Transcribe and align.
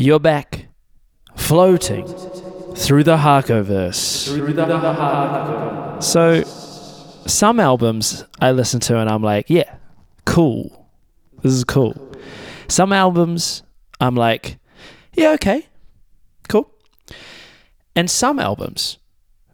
You're 0.00 0.18
back, 0.18 0.68
floating 1.36 2.06
through 2.74 3.04
the 3.04 3.18
Hahkoverse. 3.18 4.32
So, 6.02 6.42
some 7.26 7.60
albums 7.60 8.24
I 8.40 8.52
listen 8.52 8.80
to 8.80 8.96
and 8.96 9.10
I'm 9.10 9.22
like, 9.22 9.50
yeah, 9.50 9.76
cool. 10.24 10.88
This 11.42 11.52
is 11.52 11.64
cool. 11.64 12.14
Some 12.66 12.94
albums 12.94 13.62
I'm 14.00 14.14
like, 14.14 14.56
yeah, 15.12 15.32
okay, 15.32 15.68
cool. 16.48 16.72
And 17.94 18.10
some 18.10 18.38
albums 18.38 18.96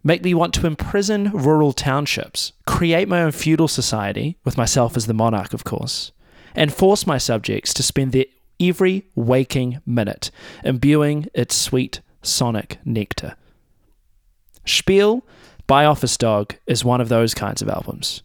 make 0.01 0.23
me 0.23 0.33
want 0.33 0.53
to 0.53 0.65
imprison 0.65 1.29
rural 1.31 1.73
townships, 1.73 2.53
create 2.65 3.09
my 3.09 3.21
own 3.21 3.33
feudal 3.33 3.67
society, 3.67 4.37
with 4.45 4.55
myself 4.55 4.95
as 4.95 5.07
the 5.07 5.13
monarch, 5.13 5.53
of 5.53 5.65
course, 5.65 6.13
and 6.55 6.73
force 6.73 7.05
my 7.05 7.17
subjects 7.17 7.73
to 7.73 7.83
spend 7.83 8.13
their 8.13 8.23
every 8.59 9.05
waking 9.15 9.81
minute 9.85 10.31
imbuing 10.63 11.27
its 11.33 11.55
sweet 11.55 12.01
sonic 12.21 12.79
nectar. 12.85 13.35
Spiel 14.65 15.23
by 15.65 15.85
Office 15.85 16.17
Dog 16.17 16.55
is 16.65 16.83
one 16.83 17.01
of 17.01 17.09
those 17.09 17.33
kinds 17.33 17.61
of 17.61 17.69
albums. 17.69 18.23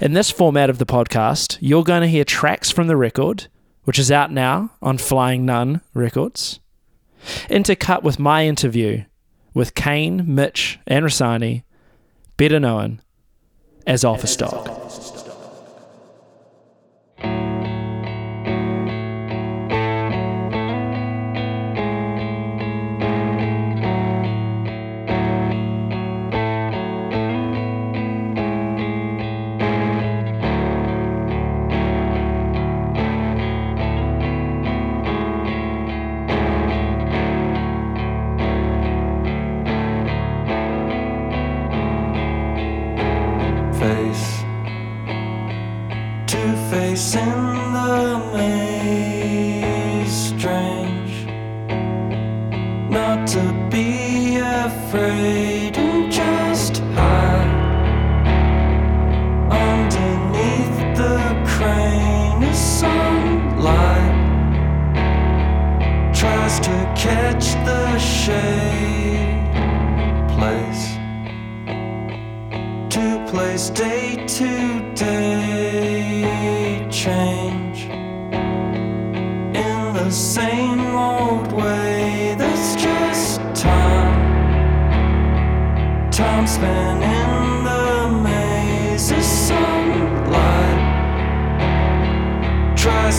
In 0.00 0.14
this 0.14 0.30
format 0.30 0.70
of 0.70 0.78
the 0.78 0.86
podcast, 0.86 1.58
you're 1.60 1.84
going 1.84 2.02
to 2.02 2.08
hear 2.08 2.24
tracks 2.24 2.70
from 2.70 2.86
the 2.86 2.96
record, 2.96 3.48
which 3.84 3.98
is 3.98 4.10
out 4.10 4.32
now 4.32 4.70
on 4.80 4.98
Flying 4.98 5.44
Nun 5.44 5.80
Records, 5.94 6.60
intercut 7.50 8.02
with 8.02 8.18
my 8.18 8.46
interview 8.46 9.04
with 9.54 9.74
Kane, 9.74 10.34
Mitch, 10.34 10.78
and 10.86 11.04
Rasani, 11.04 11.64
better 12.36 12.60
known 12.60 13.00
as 13.86 14.04
Office 14.04 14.36
Dog. 14.36 15.17
Afraid 54.88 55.76
and 55.76 56.10
just 56.10 56.78
hide 56.96 57.58
underneath 59.50 60.96
the 60.96 61.18
crane 61.46 62.42
is 62.42 62.56
sunlight. 62.56 64.14
Tries 66.14 66.58
to 66.60 66.74
catch 66.96 67.52
the 67.68 67.98
shade 67.98 69.52
place 70.34 70.84
to 72.88 73.26
place 73.30 73.68
day 73.68 74.24
to 74.26 74.94
day 74.94 75.67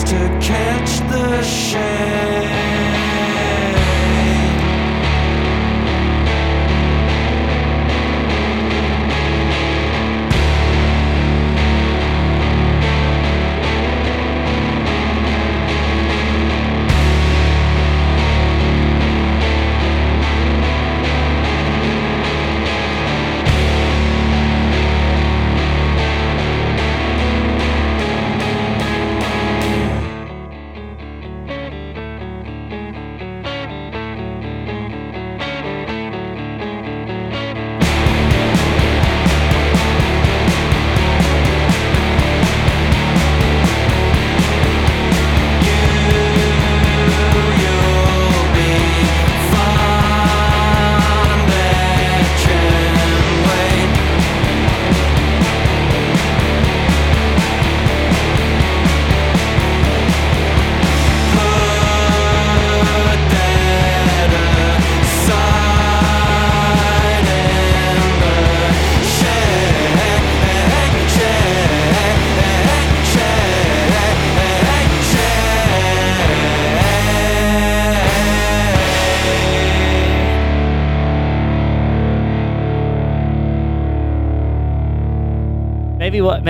to 0.04 0.38
catch 0.40 0.98
the 1.10 1.42
shade. 1.42 2.49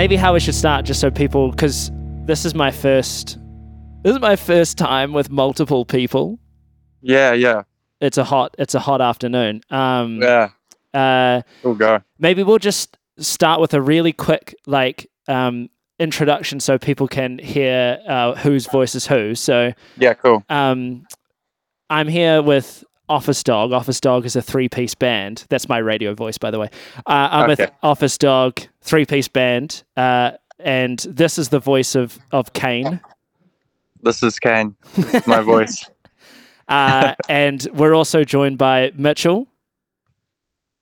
Maybe 0.00 0.16
how 0.16 0.32
we 0.32 0.40
should 0.40 0.54
start 0.54 0.86
just 0.86 0.98
so 0.98 1.10
people 1.10 1.50
because 1.50 1.90
this 2.24 2.46
is 2.46 2.54
my 2.54 2.70
first 2.70 3.36
this 4.02 4.14
is 4.14 4.18
my 4.18 4.34
first 4.34 4.78
time 4.78 5.12
with 5.12 5.28
multiple 5.28 5.84
people 5.84 6.38
Yeah, 7.02 7.34
yeah, 7.34 7.64
it's 8.00 8.16
a 8.16 8.24
hot 8.24 8.54
it's 8.58 8.74
a 8.74 8.80
hot 8.80 9.02
afternoon 9.02 9.60
um 9.68 10.22
yeah. 10.22 10.48
uh 10.94 11.42
We'll 11.62 11.74
go. 11.74 12.00
maybe 12.18 12.42
we'll 12.42 12.56
just 12.58 12.96
start 13.18 13.60
with 13.60 13.74
a 13.74 13.82
really 13.82 14.14
quick 14.14 14.54
like 14.66 15.06
um 15.28 15.68
introduction 15.98 16.60
so 16.60 16.78
people 16.78 17.06
can 17.06 17.38
hear 17.38 17.98
uh, 18.08 18.34
whose 18.36 18.66
voice 18.68 18.94
is 18.94 19.06
who 19.06 19.34
so 19.34 19.70
Yeah, 19.98 20.14
cool. 20.14 20.42
um 20.48 21.04
i'm 21.90 22.08
here 22.08 22.40
with 22.40 22.84
office 23.10 23.42
dog 23.42 23.72
office 23.72 24.00
dog 24.00 24.24
is 24.24 24.36
a 24.36 24.42
three-piece 24.42 24.94
band 24.94 25.44
that's 25.50 25.68
my 25.68 25.78
radio 25.78 26.14
voice 26.14 26.38
by 26.38 26.50
the 26.50 26.58
way 26.58 26.68
uh, 27.06 27.28
i'm 27.32 27.48
with 27.48 27.60
Okay. 27.60 27.72
office 27.82 28.16
dog 28.16 28.60
three-piece 28.82 29.28
band 29.28 29.82
uh 29.96 30.30
and 30.58 31.00
this 31.00 31.36
is 31.38 31.48
the 31.50 31.58
voice 31.60 31.94
of 31.94 32.18
of 32.32 32.52
kane 32.52 33.00
This 34.02 34.22
is 34.22 34.38
Kane. 34.38 34.76
My 35.26 35.42
voice. 35.42 35.84
uh, 36.68 37.14
and 37.28 37.68
we're 37.74 37.92
also 37.94 38.24
joined 38.24 38.56
by 38.56 38.92
Mitchell. 38.96 39.46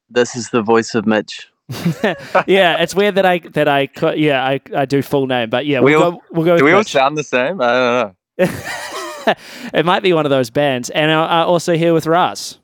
This 0.08 0.36
is 0.36 0.50
the 0.50 0.62
voice 0.62 0.94
of 0.94 1.04
Mitch. 1.04 1.48
yeah, 2.46 2.80
it's 2.82 2.94
weird 2.94 3.16
that 3.16 3.26
I 3.26 3.38
that 3.54 3.66
I 3.66 3.88
co- 3.88 4.12
yeah 4.14 4.46
I, 4.46 4.60
I 4.76 4.84
do 4.86 5.02
full 5.02 5.26
name, 5.26 5.50
but 5.50 5.66
yeah 5.66 5.80
We 5.80 5.96
we'll 5.96 6.02
all- 6.04 6.10
go 6.12 6.22
we'll 6.30 6.44
go 6.44 6.52
with 6.52 6.60
Do 6.60 6.64
we 6.66 6.72
all 6.72 6.84
sound 6.84 7.18
the 7.18 7.24
same? 7.24 7.60
I 7.60 7.66
don't 7.72 8.14
know. 8.38 8.46
it 9.74 9.84
might 9.84 10.02
be 10.02 10.12
one 10.12 10.26
of 10.26 10.30
those 10.30 10.50
bands, 10.50 10.90
and 10.90 11.10
I'm 11.10 11.42
uh, 11.42 11.50
also 11.50 11.76
here 11.76 11.94
with 11.94 12.06
Raz. 12.06 12.58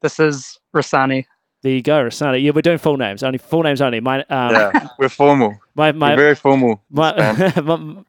This 0.00 0.18
is 0.18 0.58
Rasani. 0.74 1.26
There 1.62 1.72
you 1.72 1.82
go, 1.82 2.02
Rasana. 2.02 2.42
Yeah, 2.42 2.52
we're 2.54 2.62
doing 2.62 2.78
full 2.78 2.96
names 2.96 3.22
only. 3.22 3.38
Full 3.38 3.62
names 3.62 3.82
only. 3.82 4.00
My 4.00 4.20
um, 4.24 4.52
Yeah, 4.52 4.88
we're 4.98 5.10
formal. 5.10 5.58
my 5.74 5.92
we're 5.92 6.16
very 6.16 6.34
formal. 6.34 6.82
my, 6.90 7.52
my 7.62 8.04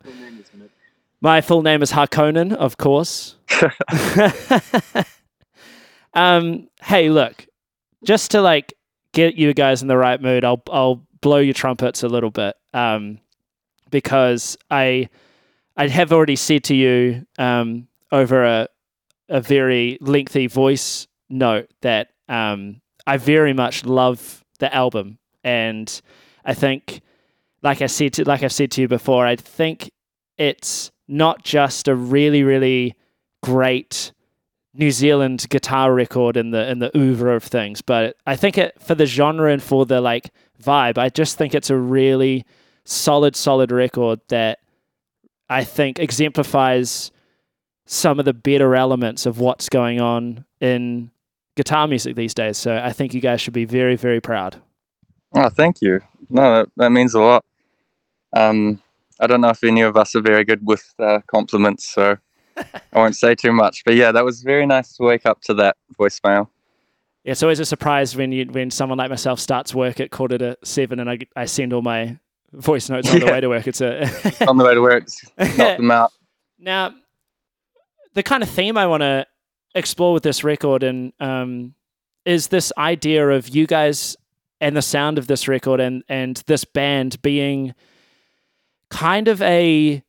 my 1.21 1.41
full 1.41 1.61
name 1.61 1.81
is 1.81 1.91
Harkonnen, 1.91 2.53
of 2.53 2.77
course. 2.77 3.35
um, 6.13 6.67
hey, 6.81 7.09
look, 7.09 7.45
just 8.05 8.31
to 8.31 8.41
like 8.41 8.73
get 9.13 9.35
you 9.35 9.53
guys 9.53 9.81
in 9.81 9.87
the 9.87 9.97
right 9.97 10.21
mood, 10.21 10.45
I'll 10.45 10.63
I'll 10.71 11.05
blow 11.19 11.37
your 11.37 11.53
trumpets 11.53 12.03
a 12.03 12.07
little 12.07 12.31
bit, 12.31 12.55
um, 12.73 13.19
because 13.89 14.57
I 14.69 15.09
I 15.77 15.87
have 15.87 16.11
already 16.11 16.35
said 16.35 16.63
to 16.65 16.75
you 16.75 17.25
um, 17.37 17.87
over 18.11 18.43
a 18.43 18.67
a 19.29 19.39
very 19.39 19.97
lengthy 20.01 20.47
voice 20.47 21.07
note 21.29 21.69
that 21.81 22.09
um, 22.27 22.81
I 23.07 23.15
very 23.15 23.53
much 23.53 23.85
love 23.85 24.43
the 24.59 24.73
album, 24.75 25.17
and 25.43 26.01
I 26.43 26.53
think, 26.53 27.01
like 27.63 27.81
I 27.81 27.87
said, 27.87 28.13
to, 28.13 28.25
like 28.25 28.43
I've 28.43 28.51
said 28.51 28.71
to 28.71 28.81
you 28.81 28.87
before, 28.87 29.25
I 29.25 29.37
think 29.37 29.91
it's 30.37 30.91
not 31.07 31.43
just 31.43 31.87
a 31.87 31.95
really, 31.95 32.43
really 32.43 32.95
great 33.41 34.11
New 34.73 34.91
Zealand 34.91 35.47
guitar 35.49 35.93
record 35.93 36.37
in 36.37 36.51
the 36.51 36.69
in 36.69 36.79
the 36.79 36.95
oeuvre 36.95 37.35
of 37.35 37.43
things, 37.43 37.81
but 37.81 38.15
I 38.25 38.35
think 38.35 38.57
it 38.57 38.81
for 38.81 38.95
the 38.95 39.05
genre 39.05 39.51
and 39.51 39.63
for 39.63 39.85
the 39.85 40.01
like 40.01 40.29
vibe, 40.61 40.97
I 40.97 41.09
just 41.09 41.37
think 41.37 41.55
it's 41.55 41.69
a 41.69 41.77
really 41.77 42.45
solid, 42.85 43.35
solid 43.35 43.71
record 43.71 44.19
that 44.29 44.59
I 45.51 45.65
think 45.65 45.99
exemplifies 45.99 47.11
some 47.85 48.19
of 48.19 48.25
the 48.25 48.33
better 48.33 48.73
elements 48.73 49.25
of 49.25 49.39
what's 49.39 49.67
going 49.67 49.99
on 49.99 50.45
in 50.61 51.11
guitar 51.57 51.87
music 51.87 52.15
these 52.15 52.33
days. 52.33 52.57
So 52.57 52.77
I 52.77 52.93
think 52.93 53.13
you 53.13 53.19
guys 53.19 53.41
should 53.41 53.53
be 53.53 53.65
very, 53.65 53.97
very 53.97 54.21
proud. 54.21 54.61
Oh, 55.35 55.49
thank 55.49 55.81
you. 55.81 55.99
No, 56.29 56.55
that, 56.55 56.69
that 56.77 56.91
means 56.91 57.13
a 57.13 57.19
lot. 57.19 57.43
Um, 58.33 58.81
I 59.19 59.27
don't 59.27 59.41
know 59.41 59.49
if 59.49 59.61
any 59.65 59.81
of 59.81 59.97
us 59.97 60.15
are 60.15 60.21
very 60.21 60.45
good 60.45 60.65
with 60.65 60.93
uh, 60.97 61.19
compliments, 61.27 61.85
so 61.85 62.15
I 62.57 62.81
won't 62.93 63.17
say 63.17 63.35
too 63.35 63.51
much. 63.51 63.83
But 63.83 63.95
yeah, 63.95 64.13
that 64.13 64.23
was 64.23 64.43
very 64.43 64.65
nice 64.65 64.95
to 64.95 65.03
wake 65.03 65.25
up 65.25 65.41
to 65.41 65.53
that 65.55 65.75
voicemail. 65.99 66.47
Yeah, 67.25 67.33
it's 67.33 67.43
always 67.43 67.59
a 67.59 67.65
surprise 67.65 68.15
when 68.15 68.31
you 68.31 68.45
when 68.45 68.71
someone 68.71 68.97
like 68.97 69.09
myself 69.09 69.39
starts 69.39 69.75
work 69.75 69.99
at 69.99 70.11
quarter 70.11 70.37
to 70.37 70.57
seven 70.63 70.99
and 71.01 71.09
I, 71.09 71.19
I 71.35 71.43
send 71.43 71.73
all 71.73 71.81
my 71.81 72.17
voice 72.53 72.89
notes 72.89 73.09
on 73.13 73.19
the 73.19 73.25
way 73.25 73.41
to 73.41 73.49
work. 73.49 73.67
It's 73.67 73.81
a 73.81 74.09
On 74.47 74.57
the 74.57 74.65
way 74.65 74.73
to 74.73 74.81
work, 74.81 75.05
knock 75.37 75.77
them 75.77 75.91
out. 75.91 76.11
Now, 76.63 76.93
the 78.13 78.21
kind 78.21 78.43
of 78.43 78.49
theme 78.49 78.77
I 78.77 78.85
want 78.85 79.01
to 79.01 79.25
explore 79.73 80.13
with 80.13 80.21
this 80.21 80.43
record 80.43 80.83
and 80.83 81.11
um, 81.19 81.73
is 82.23 82.49
this 82.49 82.71
idea 82.77 83.27
of 83.29 83.49
you 83.49 83.65
guys 83.65 84.15
and 84.59 84.77
the 84.77 84.81
sound 84.81 85.17
of 85.17 85.27
this 85.27 85.47
record 85.47 85.79
and 85.79 86.03
and 86.07 86.43
this 86.45 86.65
band 86.65 87.21
being 87.21 87.73
kind 88.89 89.27
of 89.27 89.41
a 89.41 90.03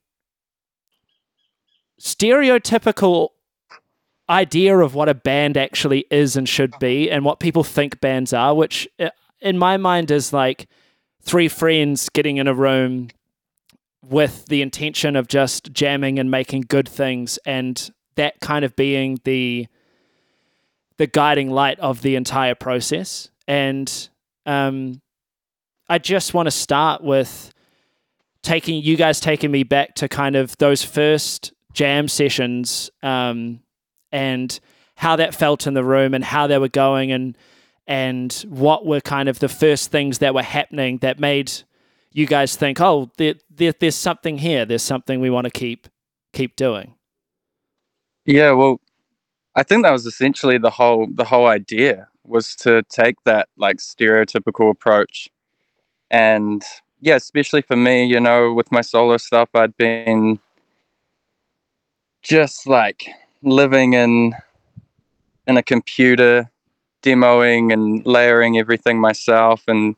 stereotypical 2.00 3.30
idea 4.28 4.76
of 4.76 4.94
what 4.94 5.08
a 5.08 5.14
band 5.14 5.56
actually 5.56 6.04
is 6.10 6.36
and 6.36 6.48
should 6.48 6.78
be 6.78 7.10
and 7.10 7.24
what 7.24 7.40
people 7.40 7.64
think 7.64 8.00
bands 8.00 8.32
are 8.32 8.54
which 8.54 8.88
uh, 8.98 9.08
in 9.40 9.56
my 9.56 9.76
mind 9.76 10.10
is 10.10 10.32
like 10.32 10.68
three 11.22 11.48
friends 11.48 12.08
getting 12.08 12.36
in 12.36 12.48
a 12.48 12.54
room 12.54 13.08
with 14.04 14.46
the 14.46 14.62
intention 14.62 15.16
of 15.16 15.28
just 15.28 15.72
jamming 15.72 16.18
and 16.18 16.30
making 16.30 16.62
good 16.62 16.88
things 16.88 17.38
and 17.46 17.90
that 18.16 18.40
kind 18.40 18.64
of 18.64 18.74
being 18.76 19.20
the 19.24 19.66
the 20.98 21.06
guiding 21.06 21.50
light 21.50 21.78
of 21.80 22.02
the 22.02 22.16
entire 22.16 22.54
process. 22.54 23.30
And 23.46 24.08
um 24.44 25.00
I 25.88 25.98
just 25.98 26.34
want 26.34 26.46
to 26.46 26.50
start 26.50 27.02
with 27.02 27.52
taking 28.42 28.82
you 28.82 28.96
guys 28.96 29.20
taking 29.20 29.50
me 29.50 29.62
back 29.62 29.94
to 29.96 30.08
kind 30.08 30.36
of 30.36 30.56
those 30.58 30.82
first 30.82 31.52
jam 31.72 32.08
sessions 32.08 32.90
um 33.02 33.60
and 34.10 34.58
how 34.96 35.16
that 35.16 35.34
felt 35.34 35.66
in 35.66 35.74
the 35.74 35.84
room 35.84 36.12
and 36.12 36.24
how 36.24 36.46
they 36.46 36.58
were 36.58 36.68
going 36.68 37.12
and 37.12 37.38
and 37.86 38.32
what 38.48 38.86
were 38.86 39.00
kind 39.00 39.28
of 39.28 39.38
the 39.38 39.48
first 39.48 39.90
things 39.90 40.18
that 40.18 40.34
were 40.34 40.42
happening 40.42 40.98
that 40.98 41.18
made 41.18 41.52
you 42.12 42.26
guys 42.26 42.56
think, 42.56 42.80
oh, 42.80 43.10
there, 43.16 43.34
there, 43.50 43.72
there's 43.78 43.96
something 43.96 44.38
here. 44.38 44.64
There's 44.64 44.82
something 44.82 45.20
we 45.20 45.30
want 45.30 45.46
to 45.46 45.50
keep 45.50 45.88
keep 46.32 46.56
doing. 46.56 46.94
Yeah, 48.24 48.52
well, 48.52 48.80
I 49.54 49.62
think 49.62 49.82
that 49.82 49.90
was 49.90 50.06
essentially 50.06 50.58
the 50.58 50.70
whole 50.70 51.06
the 51.12 51.24
whole 51.24 51.46
idea 51.46 52.08
was 52.24 52.54
to 52.56 52.82
take 52.84 53.16
that 53.24 53.48
like 53.56 53.78
stereotypical 53.78 54.70
approach, 54.70 55.28
and 56.10 56.62
yeah, 57.00 57.16
especially 57.16 57.62
for 57.62 57.76
me, 57.76 58.04
you 58.04 58.20
know, 58.20 58.52
with 58.52 58.70
my 58.70 58.80
solo 58.80 59.16
stuff, 59.16 59.48
I'd 59.54 59.76
been 59.76 60.38
just 62.22 62.66
like 62.66 63.06
living 63.42 63.94
in 63.94 64.34
in 65.46 65.56
a 65.56 65.62
computer, 65.62 66.50
demoing 67.02 67.72
and 67.72 68.04
layering 68.06 68.58
everything 68.58 69.00
myself, 69.00 69.62
and 69.68 69.96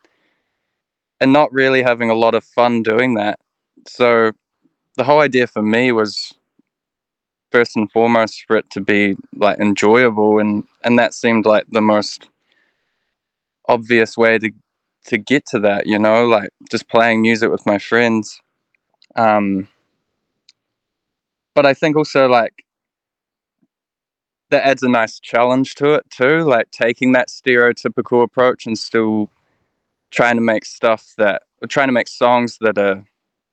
and 1.20 1.32
not 1.32 1.52
really 1.52 1.82
having 1.82 2.10
a 2.10 2.14
lot 2.14 2.34
of 2.34 2.44
fun 2.44 2.82
doing 2.82 3.14
that. 3.14 3.38
So 3.86 4.32
the 4.96 5.04
whole 5.04 5.20
idea 5.20 5.46
for 5.46 5.62
me 5.62 5.92
was 5.92 6.34
first 7.50 7.76
and 7.76 7.90
foremost 7.92 8.44
for 8.46 8.56
it 8.56 8.68
to 8.70 8.80
be 8.80 9.16
like 9.36 9.58
enjoyable 9.60 10.40
and 10.40 10.64
and 10.82 10.98
that 10.98 11.14
seemed 11.14 11.46
like 11.46 11.64
the 11.70 11.80
most 11.80 12.28
obvious 13.68 14.16
way 14.16 14.38
to 14.38 14.50
to 15.04 15.16
get 15.16 15.46
to 15.46 15.60
that 15.60 15.86
you 15.86 15.98
know 15.98 16.26
like 16.26 16.50
just 16.68 16.88
playing 16.88 17.22
music 17.22 17.50
with 17.50 17.64
my 17.64 17.78
friends 17.78 18.40
um 19.14 19.68
but 21.54 21.64
i 21.64 21.72
think 21.72 21.96
also 21.96 22.26
like 22.26 22.64
that 24.54 24.66
adds 24.66 24.82
a 24.82 24.88
nice 24.88 25.18
challenge 25.20 25.74
to 25.74 25.94
it 25.94 26.08
too 26.10 26.40
like 26.40 26.70
taking 26.70 27.12
that 27.12 27.28
stereotypical 27.28 28.22
approach 28.22 28.66
and 28.66 28.78
still 28.78 29.30
trying 30.10 30.36
to 30.36 30.42
make 30.42 30.64
stuff 30.64 31.12
that 31.18 31.42
or 31.60 31.68
trying 31.68 31.88
to 31.88 31.92
make 31.92 32.08
songs 32.08 32.58
that 32.60 32.78
are 32.78 33.04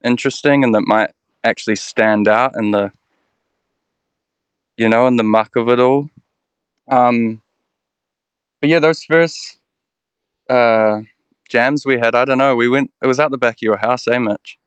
interesting 0.04 0.64
and 0.64 0.74
that 0.76 0.82
might 0.82 1.12
actually 1.44 1.76
stand 1.76 2.28
out 2.28 2.56
in 2.56 2.72
the 2.72 2.92
you 4.78 4.90
know, 4.90 5.06
in 5.06 5.16
the 5.16 5.24
muck 5.24 5.56
of 5.56 5.70
it 5.70 5.80
all. 5.80 6.10
Um, 6.90 7.42
but 8.60 8.70
yeah, 8.70 8.80
those 8.80 9.04
first 9.04 9.60
uh, 10.50 11.02
jams 11.50 11.86
we 11.86 12.00
had, 12.00 12.16
I 12.16 12.26
don't 12.26 12.40
know, 12.40 12.56
we 12.56 12.68
went, 12.68 12.92
it 13.02 13.06
was 13.06 13.20
out 13.20 13.30
the 13.30 13.38
back 13.38 13.58
of 13.58 13.62
your 13.62 13.78
house, 13.78 14.08
eh, 14.08 14.18
Mitch? 14.18 14.58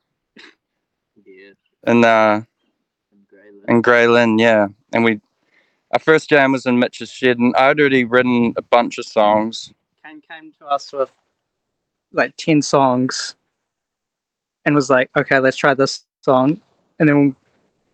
Yeah. 1.25 1.51
And, 1.83 2.05
uh, 2.05 2.43
and 3.67 3.83
Grey 3.83 4.07
Lynn. 4.07 4.31
in 4.31 4.37
Grey 4.39 4.45
yeah. 4.45 4.69
And 4.93 5.05
we, 5.05 5.21
our 5.95 6.01
first 6.01 6.29
jam 6.29 6.51
was 6.51 6.67
in 6.67 6.81
Mitch's 6.81 7.11
shed, 7.11 7.39
and 7.39 7.55
I'd 7.55 7.79
already 7.79 8.05
written 8.05 8.53
a 8.57 8.63
bunch 8.63 8.99
of 8.99 9.07
songs. 9.07 9.73
Kane 10.05 10.21
came 10.29 10.53
to 10.59 10.67
us 10.67 10.93
with 10.93 11.11
like 12.13 12.37
10 12.37 12.63
songs 12.63 13.37
and 14.65 14.75
was 14.75 14.91
like, 14.91 15.09
okay, 15.17 15.39
let's 15.39 15.57
try 15.57 15.73
this 15.73 16.05
song. 16.23 16.61
And 16.99 17.09
then 17.09 17.37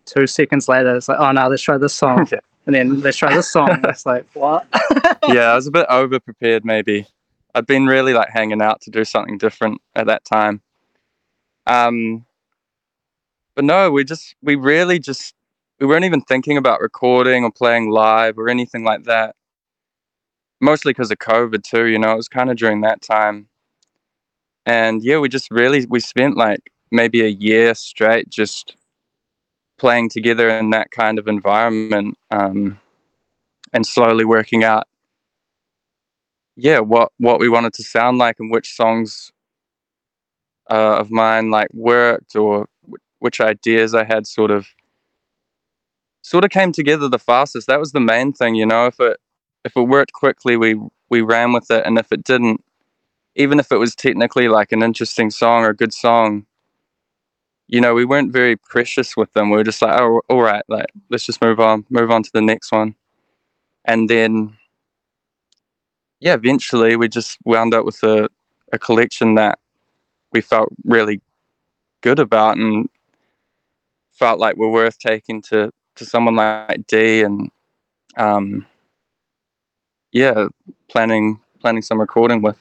two 0.05 0.25
seconds 0.25 0.67
later, 0.67 0.95
it's 0.95 1.07
like, 1.07 1.19
oh 1.19 1.31
no, 1.31 1.47
let's 1.47 1.61
try 1.61 1.77
this 1.77 1.93
song. 1.93 2.27
Yeah. 2.31 2.39
And 2.67 2.75
then 2.75 3.01
let's 3.01 3.17
try 3.17 3.33
this 3.33 3.51
song. 3.51 3.81
it's 3.85 4.05
like, 4.05 4.23
what? 4.33 4.67
yeah, 5.27 5.51
I 5.51 5.55
was 5.55 5.65
a 5.65 5.71
bit 5.71 5.87
over 5.89 6.19
prepared, 6.19 6.63
maybe. 6.63 7.07
I'd 7.55 7.65
been 7.65 7.87
really 7.87 8.13
like 8.13 8.29
hanging 8.29 8.61
out 8.61 8.81
to 8.81 8.91
do 8.91 9.03
something 9.03 9.39
different 9.39 9.81
at 9.95 10.05
that 10.05 10.25
time. 10.25 10.61
Um, 11.65 12.23
but 13.55 13.65
no, 13.65 13.89
we 13.89 14.03
just, 14.03 14.35
we 14.43 14.55
really 14.55 14.99
just, 14.99 15.33
we 15.81 15.87
weren't 15.87 16.05
even 16.05 16.21
thinking 16.21 16.57
about 16.57 16.79
recording 16.79 17.43
or 17.43 17.51
playing 17.51 17.89
live 17.89 18.37
or 18.37 18.47
anything 18.47 18.83
like 18.83 19.03
that. 19.03 19.35
Mostly 20.61 20.91
because 20.91 21.11
of 21.11 21.17
COVID 21.17 21.63
too, 21.63 21.87
you 21.87 21.97
know, 21.99 22.13
it 22.13 22.17
was 22.17 22.29
kind 22.29 22.49
of 22.51 22.57
during 22.57 22.81
that 22.81 23.01
time. 23.01 23.49
And 24.65 25.03
yeah, 25.03 25.17
we 25.17 25.27
just 25.27 25.49
really, 25.51 25.85
we 25.87 25.99
spent 25.99 26.37
like 26.37 26.71
maybe 26.91 27.21
a 27.21 27.27
year 27.27 27.73
straight 27.73 28.29
just 28.29 28.77
playing 29.79 30.09
together 30.09 30.49
in 30.49 30.69
that 30.69 30.91
kind 30.91 31.17
of 31.17 31.27
environment. 31.27 32.15
Um, 32.29 32.79
and 33.73 33.85
slowly 33.85 34.25
working 34.25 34.63
out 34.63 34.87
yeah 36.55 36.79
what 36.79 37.11
what 37.17 37.39
we 37.39 37.49
wanted 37.49 37.73
to 37.73 37.83
sound 37.83 38.17
like 38.17 38.39
and 38.39 38.51
which 38.51 38.73
songs 38.75 39.31
uh, 40.69 40.97
of 40.97 41.09
mine 41.09 41.49
like 41.49 41.69
worked 41.73 42.35
or 42.35 42.67
wh- 42.89 43.21
which 43.23 43.39
ideas 43.39 43.95
i 43.95 44.03
had 44.03 44.27
sort 44.27 44.51
of 44.51 44.67
sort 46.21 46.43
of 46.43 46.51
came 46.51 46.71
together 46.71 47.07
the 47.09 47.19
fastest. 47.19 47.67
That 47.67 47.79
was 47.79 47.91
the 47.91 47.99
main 47.99 48.33
thing 48.33 48.55
you 48.55 48.65
know 48.65 48.85
if 48.87 48.99
it 48.99 49.17
if 49.63 49.75
it 49.75 49.81
worked 49.81 50.13
quickly 50.13 50.57
we 50.57 50.79
we 51.09 51.21
ran 51.21 51.53
with 51.53 51.69
it 51.71 51.85
and 51.85 51.97
if 51.97 52.11
it 52.11 52.23
didn't 52.23 52.63
even 53.35 53.59
if 53.59 53.71
it 53.71 53.77
was 53.77 53.95
technically 53.95 54.47
like 54.47 54.71
an 54.71 54.83
interesting 54.83 55.29
song 55.29 55.63
or 55.63 55.69
a 55.69 55.75
good 55.75 55.93
song 55.93 56.45
you 57.71 57.79
know 57.79 57.93
we 57.93 58.05
weren't 58.05 58.33
very 58.33 58.55
precious 58.57 59.17
with 59.17 59.31
them. 59.33 59.49
We 59.49 59.57
were 59.57 59.63
just 59.63 59.81
like 59.81 59.99
oh 59.99 60.21
all 60.29 60.41
right 60.41 60.63
like 60.67 60.87
let's 61.09 61.25
just 61.25 61.41
move 61.41 61.59
on 61.59 61.85
move 61.89 62.11
on 62.11 62.21
to 62.21 62.31
the 62.33 62.41
next 62.41 62.71
one. 62.71 62.95
And 63.85 64.09
then 64.09 64.57
yeah 66.19 66.33
eventually 66.33 66.95
we 66.97 67.07
just 67.07 67.37
wound 67.45 67.73
up 67.73 67.85
with 67.85 68.03
a, 68.03 68.29
a 68.73 68.77
collection 68.77 69.35
that 69.35 69.57
we 70.33 70.41
felt 70.41 70.69
really 70.83 71.21
good 72.01 72.19
about 72.19 72.57
and 72.57 72.89
felt 74.11 74.39
like 74.39 74.57
were 74.57 74.69
worth 74.69 74.99
taking 74.99 75.41
to 75.41 75.71
to 75.95 76.05
someone 76.05 76.35
like 76.35 76.85
d 76.87 77.21
and 77.21 77.49
um 78.17 78.65
yeah 80.11 80.47
planning 80.89 81.39
planning 81.59 81.81
some 81.81 81.99
recording 81.99 82.41
with 82.41 82.57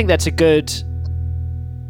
think 0.00 0.08
that's 0.08 0.26
a 0.26 0.30
good 0.30 0.72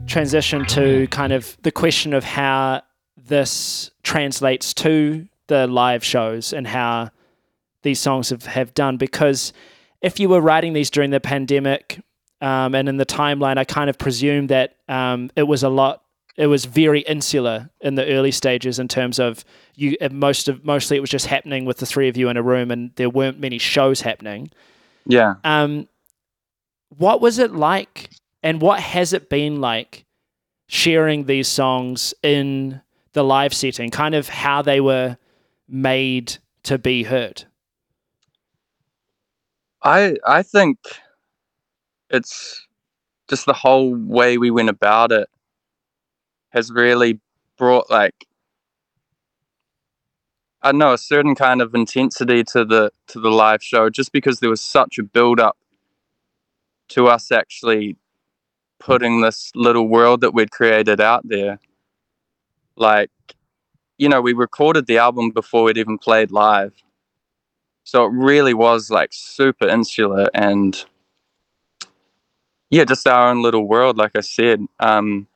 transition 0.09 0.67
to 0.67 1.07
kind 1.13 1.33
of 1.33 1.57
the 1.63 1.71
question 1.71 2.13
of 2.13 2.25
how 2.25 2.83
this 3.17 3.93
translates 4.03 4.75
to 4.75 5.29
the 5.47 5.69
live 5.69 6.03
shows 6.03 6.53
and 6.53 6.67
how 6.67 7.09
these 7.83 8.01
songs 8.01 8.31
have, 8.31 8.47
have 8.47 8.75
done. 8.75 8.97
Because 8.97 9.53
if 10.03 10.19
you 10.19 10.29
were 10.29 10.41
writing 10.41 10.73
these 10.73 10.91
during 10.91 11.11
the 11.11 11.21
pandemic 11.21 12.01
um, 12.41 12.75
and 12.75 12.89
in 12.89 12.97
the 12.97 13.07
timeline, 13.07 13.59
I 13.59 13.63
kind 13.63 13.89
of 13.89 13.97
presume 13.97 14.49
that 14.49 14.75
um, 14.89 15.31
it 15.37 15.45
was 15.45 15.63
a 15.63 15.69
lot. 15.69 16.03
It 16.37 16.49
was 16.49 16.65
very 16.65 17.03
insular 17.03 17.71
in 17.81 17.95
the 17.95 18.07
early 18.13 18.33
stages 18.33 18.81
in 18.81 18.89
terms 18.89 19.21
of 19.21 19.45
you. 19.77 19.97
Most 20.11 20.49
of 20.49 20.65
mostly 20.65 20.97
it 20.97 21.01
was 21.01 21.11
just 21.11 21.27
happening 21.27 21.65
with 21.65 21.77
the 21.77 21.87
three 21.87 22.09
of 22.09 22.17
you 22.17 22.29
in 22.29 22.37
a 22.37 22.43
room, 22.43 22.73
and 22.73 22.91
there 22.97 23.09
weren't 23.09 23.39
many 23.39 23.59
shows 23.59 24.01
happening. 24.01 24.51
Yeah. 25.07 25.35
Um, 25.45 25.87
what 26.97 27.21
was 27.21 27.39
it 27.39 27.53
like, 27.53 28.11
and 28.43 28.61
what 28.61 28.81
has 28.81 29.13
it 29.13 29.29
been 29.31 29.61
like 29.61 30.05
sharing 30.69 31.25
these 31.25 31.49
songs 31.49 32.15
in 32.23 32.81
the 33.13 33.25
live 33.25 33.55
setting? 33.55 33.91
Kind 33.91 34.15
of 34.15 34.29
how 34.29 34.63
they 34.63 34.81
were 34.81 35.17
made 35.69 36.39
to 36.65 36.79
be 36.79 37.05
heard. 37.05 37.45
I 39.83 40.17
I 40.27 40.43
think 40.43 40.79
it's 42.11 42.67
just 43.29 43.47
the 43.47 43.53
whole 43.53 43.95
way 43.95 44.37
we 44.37 44.51
went 44.51 44.69
about 44.69 45.13
it 45.13 45.29
has 46.51 46.71
really 46.73 47.21
brought 47.57 47.89
like 47.89 48.27
I 50.63 50.73
don't 50.73 50.79
know 50.79 50.93
a 50.93 50.99
certain 50.99 51.35
kind 51.35 51.63
of 51.63 51.75
intensity 51.75 52.45
to 52.45 52.65
the 52.65 52.91
to 53.09 53.21
the 53.21 53.31
live 53.31 53.63
show 53.63 53.89
just 53.89 54.13
because 54.13 54.41
there 54.41 54.51
was 54.51 54.61
such 54.61 54.99
a 54.99 55.03
build 55.03 55.41
up 55.41 55.57
to 56.91 57.09
us 57.09 57.33
actually 57.33 57.97
putting 58.79 59.21
this 59.21 59.51
little 59.55 59.89
world 59.89 60.21
that 60.21 60.33
we'd 60.33 60.51
created 60.51 61.01
out 61.01 61.27
there 61.27 61.59
like 62.77 63.11
you 63.99 64.09
know 64.09 64.21
we 64.21 64.33
recorded 64.33 64.87
the 64.87 64.99
album 64.99 65.31
before 65.31 65.65
we'd 65.65 65.77
even 65.77 65.99
played 65.99 66.31
live 66.31 66.73
so 67.85 68.05
it 68.05 68.13
really 68.13 68.55
was 68.55 68.91
like 68.91 69.11
super 69.13 69.67
insular 69.69 70.29
and 70.35 70.85
yeah, 72.71 72.85
just 72.85 73.07
our 73.07 73.31
own 73.31 73.43
little 73.43 73.67
world, 73.67 73.99
like 73.99 74.13
I 74.15 74.21
said. 74.21 74.65
Um, 74.79 75.27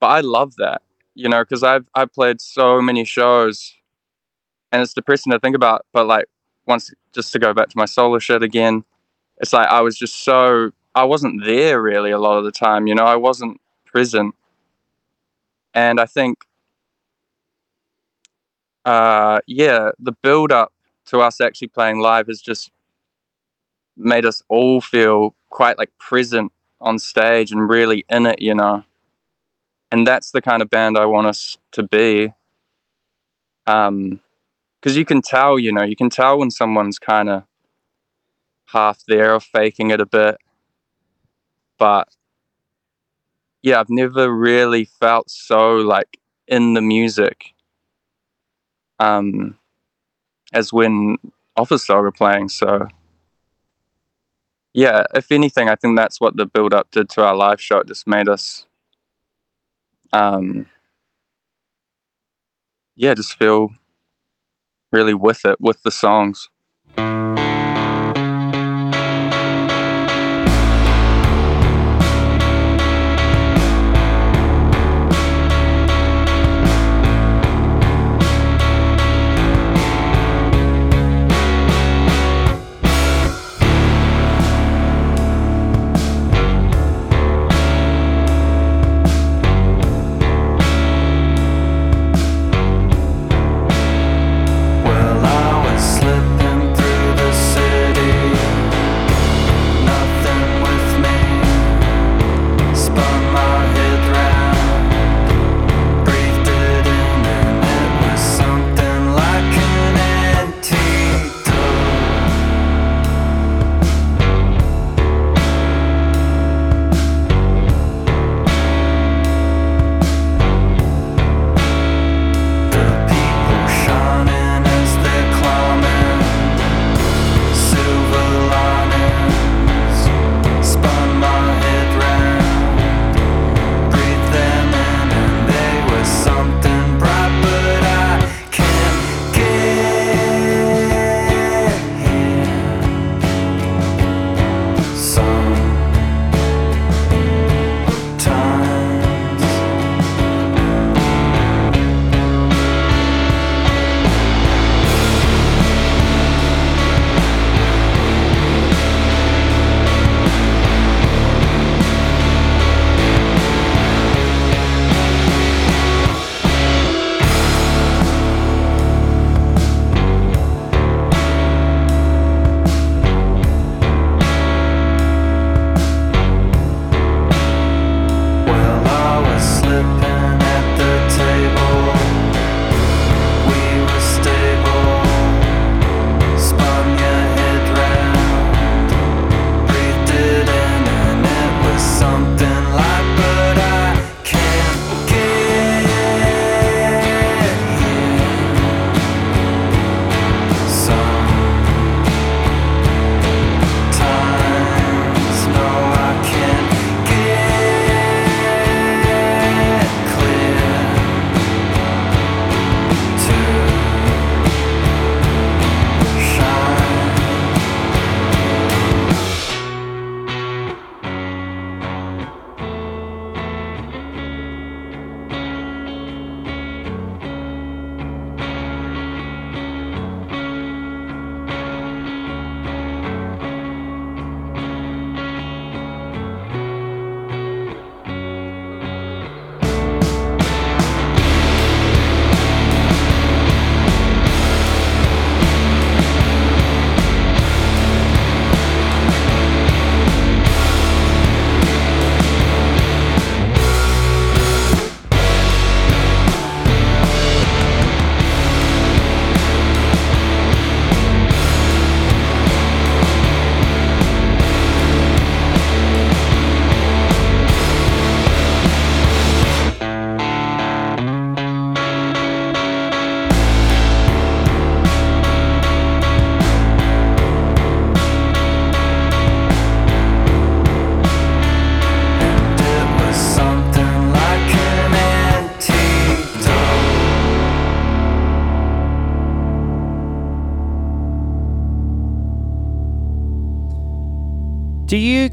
but 0.00 0.06
I 0.06 0.20
love 0.20 0.54
that, 0.56 0.80
you 1.14 1.28
know, 1.28 1.42
because 1.42 1.62
I've 1.62 1.86
I've 1.94 2.12
played 2.12 2.40
so 2.40 2.80
many 2.80 3.04
shows, 3.04 3.74
and 4.70 4.80
it's 4.80 4.94
depressing 4.94 5.32
to 5.32 5.40
think 5.40 5.56
about. 5.56 5.84
But 5.92 6.06
like 6.06 6.26
once, 6.66 6.92
just 7.12 7.32
to 7.32 7.38
go 7.40 7.52
back 7.52 7.68
to 7.70 7.76
my 7.76 7.84
solo 7.84 8.18
shit 8.20 8.42
again, 8.42 8.84
it's 9.38 9.52
like 9.52 9.68
I 9.68 9.80
was 9.80 9.96
just 9.96 10.24
so 10.24 10.70
I 10.94 11.04
wasn't 11.04 11.44
there 11.44 11.80
really 11.82 12.10
a 12.10 12.18
lot 12.18 12.38
of 12.38 12.44
the 12.44 12.52
time, 12.52 12.86
you 12.86 12.94
know, 12.94 13.04
I 13.04 13.16
wasn't 13.16 13.60
present, 13.84 14.34
and 15.74 16.00
I 16.00 16.06
think, 16.06 16.38
uh, 18.84 19.40
yeah, 19.46 19.90
the 19.98 20.12
build 20.12 20.52
up 20.52 20.72
to 21.06 21.20
us 21.20 21.40
actually 21.40 21.68
playing 21.68 22.00
live 22.00 22.26
has 22.28 22.40
just 22.40 22.70
made 23.96 24.24
us 24.26 24.42
all 24.48 24.80
feel 24.80 25.34
quite 25.50 25.78
like 25.78 25.90
present 25.98 26.52
on 26.80 26.98
stage 26.98 27.52
and 27.52 27.68
really 27.68 28.04
in 28.10 28.26
it, 28.26 28.40
you 28.40 28.54
know. 28.54 28.84
And 29.90 30.06
that's 30.06 30.30
the 30.32 30.42
kind 30.42 30.62
of 30.62 30.70
band 30.70 30.98
I 30.98 31.06
want 31.06 31.26
us 31.26 31.56
to 31.72 31.82
be. 31.82 32.32
Um, 33.66 34.20
because 34.80 34.96
you 34.96 35.04
can 35.04 35.22
tell, 35.22 35.58
you 35.58 35.72
know, 35.72 35.82
you 35.82 35.96
can 35.96 36.10
tell 36.10 36.38
when 36.38 36.50
someone's 36.50 36.98
kind 36.98 37.28
of 37.28 37.42
half 38.66 39.02
there 39.06 39.34
or 39.34 39.40
faking 39.40 39.90
it 39.90 40.00
a 40.00 40.06
bit. 40.06 40.36
But 41.78 42.08
yeah, 43.62 43.80
I've 43.80 43.90
never 43.90 44.32
really 44.32 44.84
felt 44.84 45.30
so 45.30 45.76
like 45.76 46.18
in 46.46 46.74
the 46.74 46.80
music. 46.80 47.52
Um, 48.98 49.58
as 50.52 50.72
when 50.72 51.18
Office 51.56 51.86
Dog 51.86 52.04
are 52.04 52.12
playing. 52.12 52.48
So, 52.48 52.88
yeah, 54.72 55.04
if 55.14 55.32
anything, 55.32 55.68
I 55.68 55.74
think 55.74 55.96
that's 55.96 56.20
what 56.20 56.36
the 56.36 56.46
build 56.46 56.74
up 56.74 56.90
did 56.90 57.08
to 57.10 57.24
our 57.24 57.34
live 57.34 57.60
show. 57.60 57.78
It 57.78 57.88
just 57.88 58.06
made 58.06 58.28
us, 58.28 58.66
um, 60.12 60.66
yeah, 62.94 63.14
just 63.14 63.38
feel 63.38 63.70
really 64.92 65.14
with 65.14 65.44
it, 65.44 65.60
with 65.60 65.82
the 65.82 65.90
songs. 65.90 66.48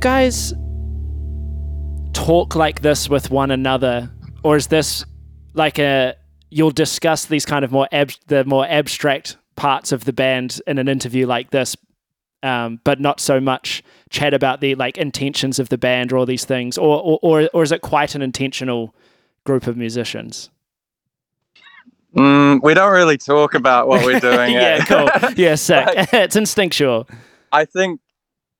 Guys 0.04 0.54
talk 2.12 2.56
like 2.56 2.82
this 2.82 3.10
with 3.10 3.32
one 3.32 3.52
another, 3.52 4.12
or 4.44 4.58
is 4.58 4.68
this 4.68 5.06
like 5.54 5.80
a 5.80 6.14
you'll 6.50 6.72
discuss 6.72 7.26
these 7.26 7.46
kind 7.46 7.64
of 7.64 7.72
more 7.72 7.88
ab- 7.94 8.12
the 8.28 8.44
more 8.44 8.68
abstract 8.68 9.38
parts 9.56 9.94
of 9.94 10.04
the 10.04 10.12
band 10.12 10.60
in 10.68 10.78
an 10.78 10.90
interview 10.90 11.26
like 11.26 11.52
this, 11.52 11.78
um, 12.44 12.82
but 12.84 13.00
not 13.00 13.22
so 13.22 13.40
much 13.40 13.82
chat 14.10 14.34
about 14.34 14.60
the 14.60 14.76
like 14.76 14.98
intentions 14.98 15.58
of 15.58 15.70
the 15.70 15.78
band 15.78 16.12
or 16.12 16.18
all 16.18 16.26
these 16.26 16.44
things, 16.44 16.78
or 16.78 17.02
or 17.02 17.20
or, 17.22 17.50
or 17.54 17.64
is 17.64 17.72
it 17.72 17.80
quite 17.80 18.14
an 18.14 18.22
intentional 18.22 18.94
group 19.46 19.68
of 19.68 19.78
musicians? 19.78 20.50
Mm, 22.14 22.62
we 22.62 22.74
don't 22.74 22.92
really 22.92 23.18
talk 23.18 23.54
about 23.54 23.88
what 23.88 24.06
we're 24.06 24.20
doing. 24.32 24.52
yeah, 24.52 24.80
eh? 24.82 24.86
cool. 24.86 25.32
Yeah, 25.38 25.56
sick. 25.56 25.88
it's 26.14 26.36
instinctual. 26.36 27.08
I 27.54 27.66
think, 27.66 28.02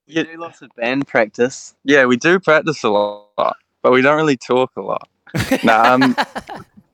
We 0.08 0.16
do 0.16 0.38
lots 0.38 0.62
of 0.62 0.70
band 0.76 1.08
practice. 1.08 1.76
yeah, 1.84 2.06
we 2.06 2.18
do 2.18 2.40
practice 2.40 2.84
a 2.84 2.90
lot, 2.90 3.58
but 3.82 3.92
we 3.92 4.02
don't 4.02 4.18
really 4.18 4.38
talk 4.38 4.72
a 4.76 4.82
lot. 4.82 5.08
Nah, 5.64 5.94
um, 5.94 6.16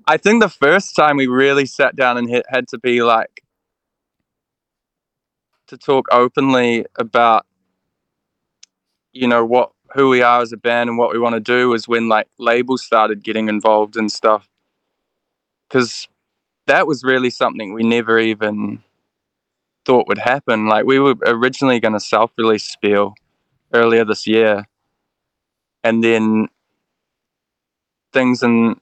I 0.07 0.17
think 0.17 0.41
the 0.41 0.49
first 0.49 0.95
time 0.95 1.17
we 1.17 1.27
really 1.27 1.65
sat 1.65 1.95
down 1.95 2.17
and 2.17 2.29
hit, 2.29 2.45
had 2.49 2.67
to 2.69 2.77
be 2.77 3.03
like 3.03 3.43
to 5.67 5.77
talk 5.77 6.07
openly 6.11 6.85
about, 6.95 7.45
you 9.11 9.27
know, 9.27 9.43
what 9.45 9.71
who 9.93 10.09
we 10.09 10.21
are 10.21 10.41
as 10.41 10.51
a 10.51 10.57
band 10.57 10.89
and 10.89 10.97
what 10.97 11.11
we 11.11 11.19
want 11.19 11.33
to 11.33 11.39
do 11.39 11.69
was 11.69 11.87
when 11.87 12.07
like 12.07 12.27
labels 12.37 12.83
started 12.83 13.23
getting 13.23 13.49
involved 13.49 13.97
and 13.97 14.11
stuff. 14.11 14.47
Because 15.67 16.07
that 16.67 16.87
was 16.87 17.03
really 17.03 17.29
something 17.29 17.73
we 17.73 17.83
never 17.83 18.19
even 18.19 18.83
thought 19.89 20.07
would 20.07 20.19
happen. 20.19 20.67
Like 20.67 20.85
we 20.85 20.99
were 20.99 21.15
originally 21.25 21.79
going 21.79 21.95
to 21.95 21.99
self-release 21.99 22.63
Spiel 22.63 23.15
earlier 23.73 24.05
this 24.05 24.27
year, 24.27 24.67
and 25.83 26.03
then 26.03 26.47
things 28.13 28.43
in 28.43 28.79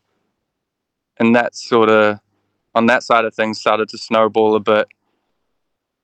and 1.17 1.33
that 1.33 1.55
sort 1.55 1.89
of 1.89 2.19
on 2.75 2.87
that 2.87 3.03
side 3.03 3.23
of 3.23 3.33
things 3.33 3.57
started 3.57 3.87
to 3.89 3.97
snowball 3.97 4.53
a 4.55 4.59
bit. 4.59 4.89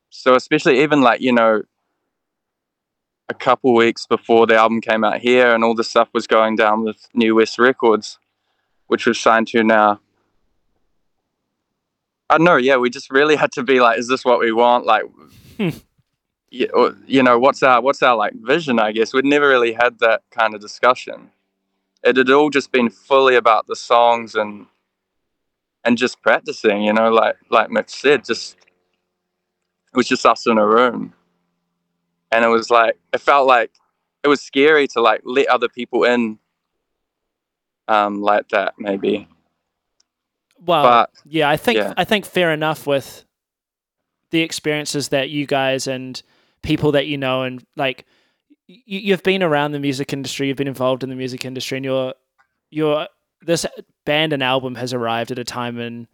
So 0.10 0.36
especially 0.36 0.82
even 0.82 1.02
like 1.02 1.20
you 1.20 1.34
know 1.34 1.64
a 3.28 3.34
couple 3.34 3.74
weeks 3.76 4.06
before 4.06 4.48
the 4.48 4.56
album 4.56 4.80
came 4.80 5.04
out 5.04 5.20
here 5.20 5.54
and 5.54 5.66
all 5.66 5.76
the 5.76 5.84
stuff 5.84 6.08
was 6.14 6.28
going 6.28 6.56
down 6.56 6.86
with 6.86 7.10
New 7.14 7.36
West 7.36 7.60
Records, 7.60 8.20
which 8.88 9.06
was 9.06 9.20
signed 9.20 9.48
to 9.50 9.64
now. 9.66 10.00
I 12.34 12.40
know. 12.40 12.56
Yeah, 12.56 12.78
we 12.78 12.90
just 12.90 13.12
really 13.12 13.36
had 13.36 13.52
to 13.52 13.64
be 13.64 13.80
like, 13.80 14.00
is 14.00 14.08
this 14.08 14.26
what 14.26 14.40
we 14.40 14.52
want? 14.52 14.88
Like, 14.88 15.04
yeah, 16.50 16.68
or, 16.74 16.96
you 17.06 17.22
know, 17.22 17.38
what's 17.38 17.62
our 17.62 17.80
what's 17.80 18.02
our 18.02 18.16
like 18.16 18.34
vision? 18.34 18.80
I 18.80 18.92
guess 18.92 19.14
we'd 19.14 19.24
never 19.24 19.48
really 19.48 19.74
had 19.74 20.00
that 20.00 20.24
kind 20.32 20.56
of 20.56 20.62
discussion. 20.62 21.30
It 22.04 22.18
had 22.18 22.32
all 22.32 22.50
just 22.50 22.72
been 22.72 22.90
fully 22.90 23.36
about 23.36 23.68
the 23.68 23.76
songs 23.76 24.34
and 24.34 24.66
and 25.84 25.96
just 25.96 26.24
practicing. 26.24 26.82
You 26.82 26.94
know, 26.94 27.12
like 27.12 27.36
like 27.52 27.70
Mitch 27.70 27.92
said, 27.92 28.26
just 28.26 28.56
it 28.56 29.98
was 29.98 30.08
just 30.08 30.26
us 30.26 30.48
in 30.48 30.58
a 30.58 30.66
room, 30.66 31.14
and 32.32 32.44
it 32.44 32.48
was 32.50 32.72
like 32.72 32.98
it 33.14 33.22
felt 33.22 33.46
like 33.46 33.70
it 34.24 34.28
was 34.28 34.42
scary 34.42 34.88
to 34.88 35.02
like 35.02 35.22
let 35.24 35.50
other 35.50 35.70
people 35.70 36.04
in, 36.04 36.40
um, 37.88 38.24
like 38.24 38.50
that 38.50 38.74
maybe. 38.80 39.28
Well, 40.66 40.84
But- 40.84 41.10
yeah, 41.26 41.50
I 41.50 41.58
think 41.58 41.78
yeah. 41.78 41.94
I 41.98 42.04
think 42.04 42.26
fair 42.26 42.52
enough 42.52 42.88
with 42.88 43.26
the 44.32 44.42
experiences 44.42 45.10
that 45.10 45.30
you 45.30 45.46
guys 45.46 45.88
and 45.88 46.22
people 46.62 46.92
that 46.94 47.06
you 47.08 47.18
know 47.18 47.44
and 47.44 47.64
like 47.76 48.06
you, 48.68 49.00
you've 49.00 49.24
been 49.24 49.44
around 49.44 49.74
the 49.74 49.80
music 49.80 50.14
industry, 50.14 50.48
you've 50.48 50.58
been 50.58 50.68
involved 50.68 51.04
in 51.04 51.10
the 51.10 51.16
music 51.16 51.46
industry, 51.46 51.78
and 51.78 51.86
your 51.86 52.14
your 52.72 53.08
this 53.42 53.66
band 54.06 54.32
and 54.34 54.42
album 54.42 54.76
has 54.76 54.94
arrived 54.94 55.32
at 55.32 55.40
a 55.40 55.44
time 55.44 55.80
in 55.80 56.08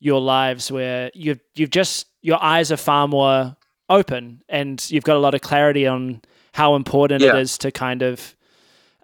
your 0.00 0.20
lives 0.20 0.70
where 0.70 1.10
you've 1.14 1.40
you've 1.56 1.70
just 1.70 2.06
your 2.22 2.42
eyes 2.42 2.70
are 2.70 2.76
far 2.76 3.08
more 3.08 3.56
open 3.90 4.42
and 4.48 4.88
you've 4.90 5.04
got 5.04 5.16
a 5.16 5.18
lot 5.18 5.34
of 5.34 5.40
clarity 5.42 5.86
on 5.86 6.22
how 6.52 6.74
important 6.74 7.22
it 7.22 7.26
Yeah. 7.26 7.36
is 7.36 7.58
to 7.58 7.70
kind 7.70 8.02
of 8.02 8.34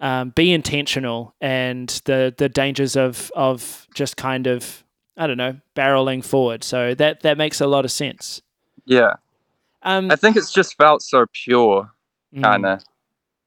um, 0.01 0.31
be 0.31 0.53
intentional 0.53 1.35
and 1.41 1.89
the 2.05 2.35
the 2.37 2.49
dangers 2.49 2.97
of 2.97 3.31
of 3.37 3.87
just 3.95 4.17
kind 4.17 4.47
of 4.47 4.85
I 5.17 5.27
don't 5.27 5.37
know 5.37 5.57
barreling 5.77 6.25
forward. 6.25 6.65
So 6.65 6.95
that 6.95 7.21
that 7.23 7.37
makes 7.39 7.61
a 7.61 7.67
lot 7.67 7.85
of 7.85 7.93
sense. 7.93 8.43
Yeah, 8.87 9.15
Um, 9.83 10.11
I 10.11 10.17
think 10.17 10.37
it's 10.37 10.53
just 10.53 10.77
felt 10.77 11.03
so 11.03 11.27
pure. 11.33 11.91
mm, 12.35 12.43
kind 12.43 12.67
of 12.67 12.83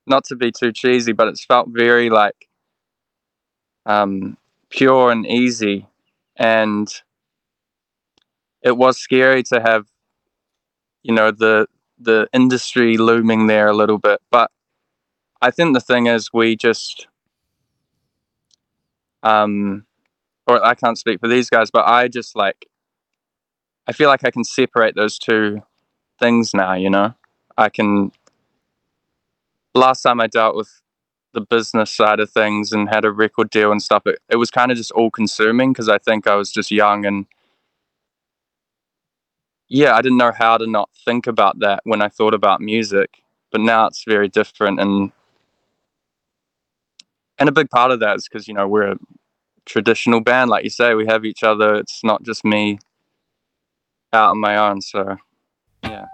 not 0.05 0.25
to 0.25 0.35
be 0.35 0.51
too 0.51 0.71
cheesy 0.71 1.13
but 1.13 1.27
it's 1.27 1.45
felt 1.45 1.67
very 1.69 2.09
like 2.09 2.47
um 3.85 4.37
pure 4.69 5.11
and 5.11 5.25
easy 5.25 5.87
and 6.35 7.01
it 8.61 8.75
was 8.77 8.97
scary 8.97 9.43
to 9.43 9.61
have 9.61 9.85
you 11.03 11.13
know 11.13 11.31
the 11.31 11.67
the 11.99 12.27
industry 12.33 12.97
looming 12.97 13.47
there 13.47 13.67
a 13.67 13.73
little 13.75 13.97
bit 13.97 14.19
but 14.31 14.51
i 15.43 15.51
think 15.51 15.73
the 15.73 15.81
thing 15.81 16.07
is 16.07 16.31
we 16.33 16.55
just 16.55 17.07
um 19.21 19.85
or 20.47 20.63
i 20.65 20.73
can't 20.73 20.97
speak 20.97 21.19
for 21.19 21.27
these 21.27 21.49
guys 21.49 21.69
but 21.69 21.85
i 21.87 22.07
just 22.07 22.35
like 22.35 22.65
i 23.87 23.91
feel 23.91 24.09
like 24.09 24.25
i 24.25 24.31
can 24.31 24.43
separate 24.43 24.95
those 24.95 25.19
two 25.19 25.61
things 26.19 26.53
now 26.53 26.73
you 26.73 26.89
know 26.89 27.13
i 27.57 27.69
can 27.69 28.11
last 29.75 30.01
time 30.01 30.19
I 30.19 30.27
dealt 30.27 30.55
with 30.55 30.81
the 31.33 31.41
business 31.41 31.91
side 31.91 32.19
of 32.19 32.29
things 32.29 32.71
and 32.71 32.89
had 32.89 33.05
a 33.05 33.11
record 33.11 33.49
deal 33.49 33.71
and 33.71 33.81
stuff, 33.81 34.05
it, 34.05 34.19
it 34.29 34.35
was 34.35 34.51
kind 34.51 34.71
of 34.71 34.77
just 34.77 34.91
all 34.91 35.09
consuming 35.09 35.73
because 35.73 35.89
I 35.89 35.97
think 35.97 36.27
I 36.27 36.35
was 36.35 36.51
just 36.51 36.71
young 36.71 37.05
and 37.05 37.25
yeah, 39.67 39.95
I 39.95 40.01
didn't 40.01 40.19
know 40.19 40.31
how 40.31 40.57
to 40.57 40.67
not 40.67 40.89
think 41.05 41.25
about 41.25 41.59
that 41.59 41.81
when 41.83 42.01
I 42.01 42.07
thought 42.07 42.35
about 42.35 42.61
music. 42.61 43.23
But 43.51 43.61
now 43.61 43.87
it's 43.87 44.03
very 44.07 44.27
different 44.27 44.79
and 44.79 45.11
and 47.43 47.49
a 47.49 47.51
big 47.51 47.69
part 47.69 47.91
of 47.91 47.99
that 47.99 48.15
is 48.15 48.25
because 48.25 48.47
you 48.47 48.53
know 48.53 48.69
we're 48.69 48.93
a 48.93 48.97
traditional 49.65 50.21
band, 50.21 50.49
like 50.49 50.63
you 50.63 50.69
say, 50.69 50.95
we 50.95 51.05
have 51.07 51.25
each 51.25 51.43
other. 51.43 51.75
It's 51.75 52.01
not 52.01 52.23
just 52.23 52.45
me 52.45 52.79
out 54.13 54.29
on 54.29 54.39
my 54.39 54.55
own. 54.55 54.79
So 54.79 55.17
yeah. 55.83 56.05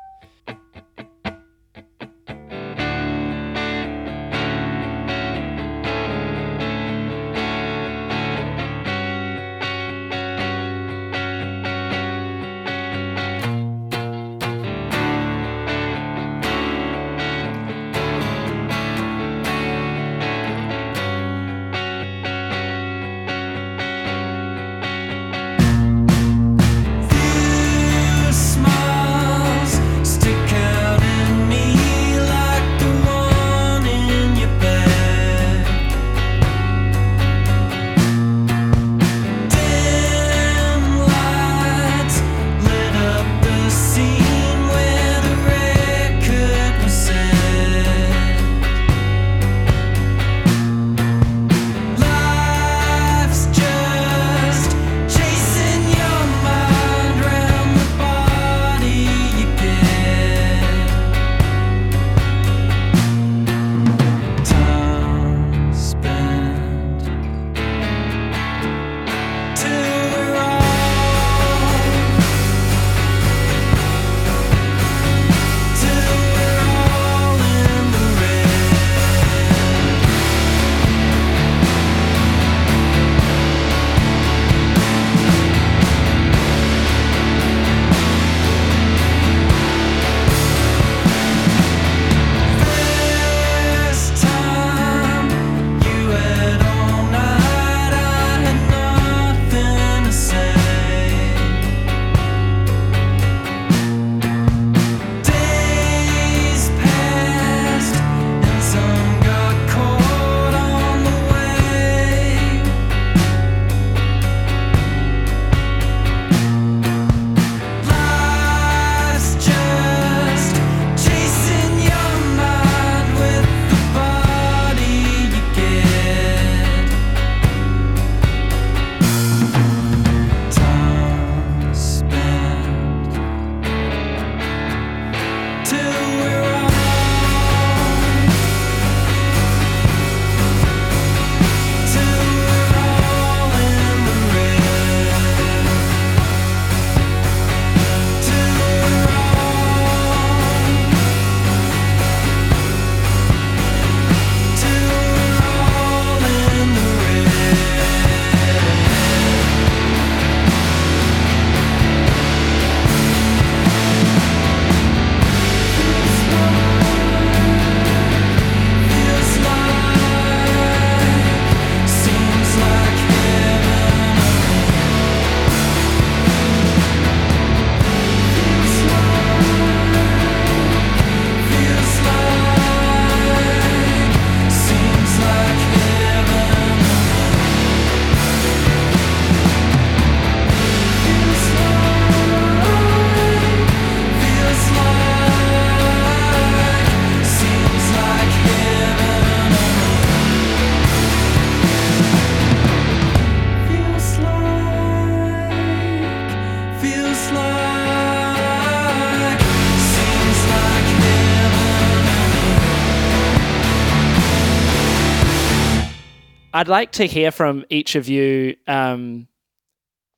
I'd 216.53 216.67
like 216.67 216.93
to 216.93 217.05
hear 217.05 217.31
from 217.31 217.65
each 217.69 217.95
of 217.95 218.09
you 218.09 218.55
um, 218.67 219.27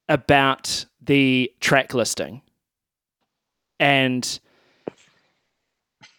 about 0.07 0.85
the 1.01 1.51
track 1.59 1.93
listing, 1.93 2.41
and 3.79 4.39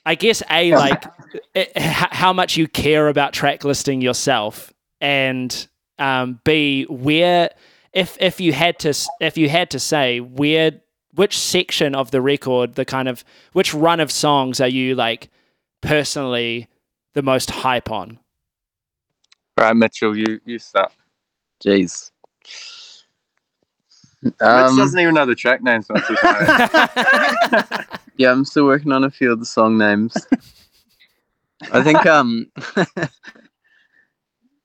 I 0.04 0.14
guess 0.14 0.42
a 0.50 0.72
like 0.72 1.04
eh, 1.54 1.66
h- 1.74 2.08
how 2.10 2.32
much 2.32 2.56
you 2.56 2.68
care 2.68 3.08
about 3.08 3.32
track 3.32 3.64
listing 3.64 4.00
yourself, 4.00 4.72
and 5.00 5.66
um, 5.98 6.40
b 6.44 6.84
where 6.88 7.50
if 7.92 8.16
if 8.20 8.40
you 8.40 8.52
had 8.52 8.78
to 8.80 8.94
if 9.20 9.38
you 9.38 9.48
had 9.48 9.70
to 9.70 9.78
say 9.78 10.20
where 10.20 10.72
which 11.14 11.38
section 11.38 11.94
of 11.94 12.10
the 12.10 12.20
record 12.20 12.74
the 12.74 12.84
kind 12.84 13.08
of 13.08 13.24
which 13.52 13.74
run 13.74 14.00
of 14.00 14.10
songs 14.10 14.60
are 14.60 14.68
you 14.68 14.94
like 14.94 15.28
personally 15.82 16.68
the 17.12 17.22
most 17.22 17.50
hype 17.50 17.90
on 17.90 18.18
Right, 19.62 19.76
Mitchell, 19.76 20.16
you 20.16 20.40
you 20.44 20.58
start. 20.58 20.90
Jeez. 21.64 22.10
Mitch 24.20 24.34
Um, 24.40 24.76
doesn't 24.76 24.98
even 24.98 25.14
know 25.14 25.24
the 25.24 25.36
track 25.36 25.62
names. 25.62 25.86
Once 25.88 26.04
he's 26.08 26.18
on 26.24 26.36
it. 26.40 27.86
yeah, 28.16 28.32
I'm 28.32 28.44
still 28.44 28.64
working 28.64 28.90
on 28.90 29.04
a 29.04 29.10
few 29.10 29.30
of 29.30 29.38
the 29.38 29.46
song 29.46 29.78
names. 29.78 30.16
I 31.70 31.80
think 31.84 32.04
um 32.06 32.50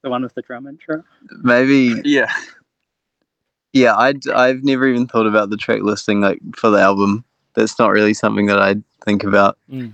The 0.02 0.10
one 0.10 0.24
with 0.24 0.34
the 0.34 0.42
drum 0.42 0.66
intro. 0.66 1.04
maybe 1.44 2.02
yeah, 2.04 2.32
yeah 3.74 3.94
I 3.96 4.16
I've 4.34 4.64
never 4.64 4.88
even 4.88 5.06
thought 5.06 5.28
about 5.28 5.52
the 5.52 5.58
track 5.58 5.82
listing 5.84 6.22
like 6.22 6.40
for 6.56 6.72
the 6.72 6.80
album. 6.80 7.24
That's 7.54 7.78
not 7.78 7.90
really 7.92 8.16
something 8.16 8.48
that 8.48 8.60
I 8.60 8.78
think 9.06 9.24
about. 9.24 9.60
Mm. 9.72 9.94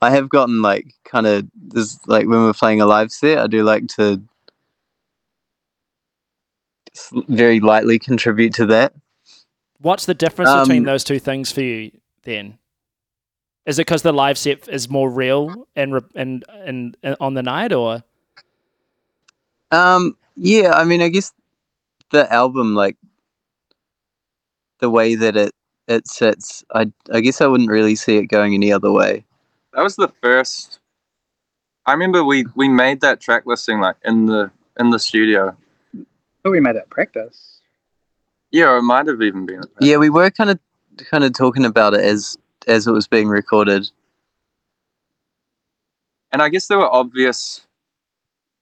I 0.00 0.10
have 0.10 0.28
gotten 0.28 0.62
like 0.62 0.94
kind 1.04 1.26
of 1.26 1.46
this 1.54 1.98
like 2.06 2.26
when 2.26 2.42
we're 2.44 2.52
playing 2.52 2.80
a 2.80 2.86
live 2.86 3.10
set, 3.10 3.38
I 3.38 3.46
do 3.46 3.62
like 3.64 3.86
to 3.96 4.20
very 7.28 7.60
lightly 7.60 7.98
contribute 7.98 8.54
to 8.54 8.66
that. 8.66 8.92
What's 9.80 10.06
the 10.06 10.14
difference 10.14 10.50
between 10.52 10.78
Um, 10.80 10.84
those 10.84 11.04
two 11.04 11.18
things 11.18 11.52
for 11.52 11.62
you 11.62 11.92
then? 12.24 12.58
Is 13.66 13.78
it 13.78 13.86
because 13.86 14.02
the 14.02 14.12
live 14.12 14.38
set 14.38 14.68
is 14.68 14.88
more 14.88 15.10
real 15.10 15.68
and 15.76 15.94
re- 15.94 16.00
and, 16.14 16.44
and 16.50 16.96
and 17.02 17.16
on 17.20 17.34
the 17.34 17.42
night, 17.42 17.72
or 17.72 18.02
Um, 19.70 20.16
yeah, 20.36 20.72
I 20.72 20.84
mean, 20.84 21.02
I 21.02 21.08
guess 21.08 21.32
the 22.10 22.32
album, 22.32 22.74
like 22.74 22.96
the 24.80 24.90
way 24.90 25.14
that 25.16 25.36
it 25.36 25.52
it 25.86 26.08
sits, 26.08 26.64
I 26.74 26.90
I 27.12 27.20
guess 27.20 27.40
I 27.40 27.46
wouldn't 27.46 27.70
really 27.70 27.94
see 27.96 28.16
it 28.16 28.26
going 28.26 28.54
any 28.54 28.72
other 28.72 28.90
way. 28.90 29.24
That 29.72 29.82
was 29.82 29.96
the 29.96 30.08
first. 30.22 30.80
I 31.86 31.92
remember 31.92 32.24
we 32.24 32.44
we 32.54 32.68
made 32.68 33.00
that 33.00 33.20
track 33.20 33.44
listing 33.46 33.80
like 33.80 33.96
in 34.04 34.26
the 34.26 34.50
in 34.78 34.90
the 34.90 34.98
studio. 34.98 35.56
But 36.42 36.50
we 36.50 36.60
made 36.60 36.76
it 36.76 36.88
practice. 36.90 37.60
Yeah, 38.50 38.70
or 38.70 38.78
it 38.78 38.82
might 38.82 39.06
have 39.06 39.20
even 39.20 39.46
been. 39.46 39.62
Yeah, 39.80 39.96
we 39.98 40.10
were 40.10 40.30
kind 40.30 40.50
of 40.50 40.58
kind 41.10 41.24
of 41.24 41.32
talking 41.32 41.64
about 41.64 41.94
it 41.94 42.00
as 42.00 42.38
as 42.66 42.86
it 42.86 42.92
was 42.92 43.06
being 43.06 43.28
recorded. 43.28 43.90
and 46.32 46.42
I 46.42 46.48
guess 46.48 46.66
there 46.66 46.78
were 46.78 46.92
obvious. 46.92 47.62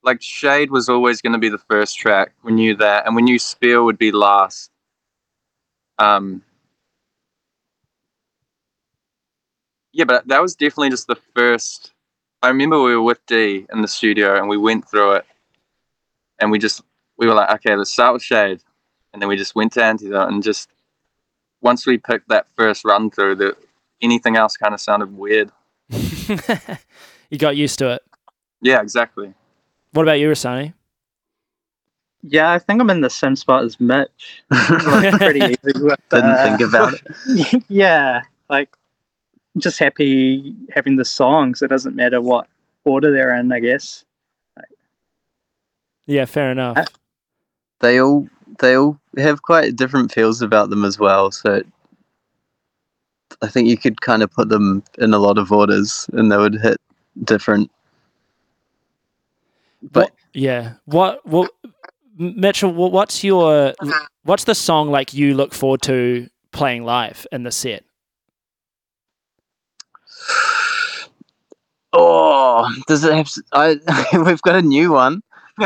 Like 0.03 0.23
Shade 0.23 0.71
was 0.71 0.89
always 0.89 1.21
going 1.21 1.33
to 1.33 1.39
be 1.39 1.49
the 1.49 1.59
first 1.59 1.99
track. 1.99 2.33
We 2.45 2.53
knew 2.53 2.77
that, 2.77 3.07
and 3.07 3.17
we 3.17 3.23
knew 3.23 3.39
Spear 3.39 3.83
would 3.83 3.99
be 3.99 4.13
last. 4.13 4.71
Um. 5.99 6.43
Yeah, 9.97 10.05
but 10.05 10.29
that 10.29 10.43
was 10.43 10.55
definitely 10.55 10.91
just 10.91 11.07
the 11.07 11.17
first. 11.35 11.93
I 12.43 12.49
remember 12.49 12.83
we 12.83 12.95
were 12.95 13.01
with 13.03 13.25
D 13.25 13.65
in 13.73 13.81
the 13.81 13.89
studio, 13.89 14.37
and 14.37 14.47
we 14.47 14.59
went 14.59 14.87
through 14.87 15.13
it, 15.15 15.25
and 16.39 16.51
we 16.51 16.59
just 16.59 16.83
we 17.17 17.27
were 17.27 17.33
like, 17.33 17.49
okay, 17.55 17.75
let's 17.75 17.91
start 17.93 18.13
with 18.13 18.23
Shade, 18.23 18.61
and 19.15 19.23
then 19.23 19.31
we 19.31 19.37
just 19.37 19.55
went 19.55 19.73
to 19.73 19.83
Antidote, 19.83 20.29
and 20.29 20.43
just 20.43 20.69
once 21.63 21.87
we 21.87 21.97
picked 21.97 22.29
that 22.29 22.47
first 22.59 22.85
run 22.85 23.11
through, 23.11 23.37
the 23.37 23.57
anything 24.03 24.37
else 24.37 24.55
kind 24.59 24.75
of 24.75 24.83
sounded 24.83 25.17
weird. 25.17 25.51
you 25.89 27.39
got 27.39 27.57
used 27.57 27.79
to 27.79 27.93
it? 27.93 28.03
Yeah, 28.61 28.83
exactly. 28.83 29.33
What 29.93 30.03
about 30.03 30.21
you, 30.21 30.29
Rasani? 30.29 30.75
Yeah, 32.23 32.53
I 32.53 32.59
think 32.59 32.83
I'm 32.83 32.91
in 32.91 33.01
the 33.01 33.09
same 33.09 33.35
spot 33.35 33.65
as 33.65 33.81
Mitch. 33.81 34.43
Like, 34.51 35.15
pretty 35.15 35.41
easy 35.45 35.57
with, 35.81 35.99
Didn't 36.11 36.31
uh, 36.33 36.45
think 36.45 36.61
about 36.61 36.93
it. 36.93 37.65
yeah, 37.69 38.21
like 38.51 38.77
just 39.59 39.79
happy 39.79 40.55
having 40.75 40.97
the 40.97 41.05
songs. 41.05 41.63
It 41.63 41.69
doesn't 41.69 41.97
matter 41.97 42.21
what 42.21 42.47
order 42.85 43.13
they're 43.13 43.35
in, 43.35 43.51
I 43.53 43.61
guess. 43.61 44.05
Yeah, 46.07 46.25
fair 46.25 46.53
enough. 46.53 46.77
Uh, 46.79 46.85
they 47.81 48.01
all 48.01 48.29
they 48.61 48.77
all 48.77 48.99
have 49.19 49.43
quite 49.43 49.75
different 49.77 50.13
feels 50.13 50.41
about 50.41 50.71
them 50.71 50.85
as 50.85 50.99
well. 50.99 51.31
So 51.33 51.63
I 53.43 53.49
think 53.49 53.69
you 53.69 53.77
could 53.77 54.01
kind 54.01 54.23
of 54.23 54.31
put 54.31 54.49
them 54.49 54.85
in 54.99 55.13
a 55.13 55.19
lot 55.19 55.37
of 55.37 55.51
orders, 55.51 56.09
and 56.13 56.31
they 56.31 56.37
would 56.37 56.55
hit 56.61 56.77
different. 57.25 57.71
But 59.83 60.05
What- 60.05 60.13
yeah, 60.33 60.75
what 60.85 61.27
what 61.27 61.51
Mitchell? 62.17 62.73
What's 62.73 63.25
your 63.25 63.75
what's 64.23 64.45
the 64.45 64.55
song 64.55 64.91
like 64.91 65.13
you 65.13 65.35
look 65.35 65.53
forward 65.53 65.83
to 65.83 66.29
playing 66.53 66.85
live 66.85 67.27
in 67.33 67.43
the 67.43 67.51
set? 67.53 67.85
Oh, 72.67 72.83
does 72.87 73.05
it 73.05 73.15
have? 73.15 73.31
I 73.53 73.77
we've 74.25 74.43
got 74.43 74.57
a 74.57 74.63
new 74.63 74.93
one. 74.93 75.23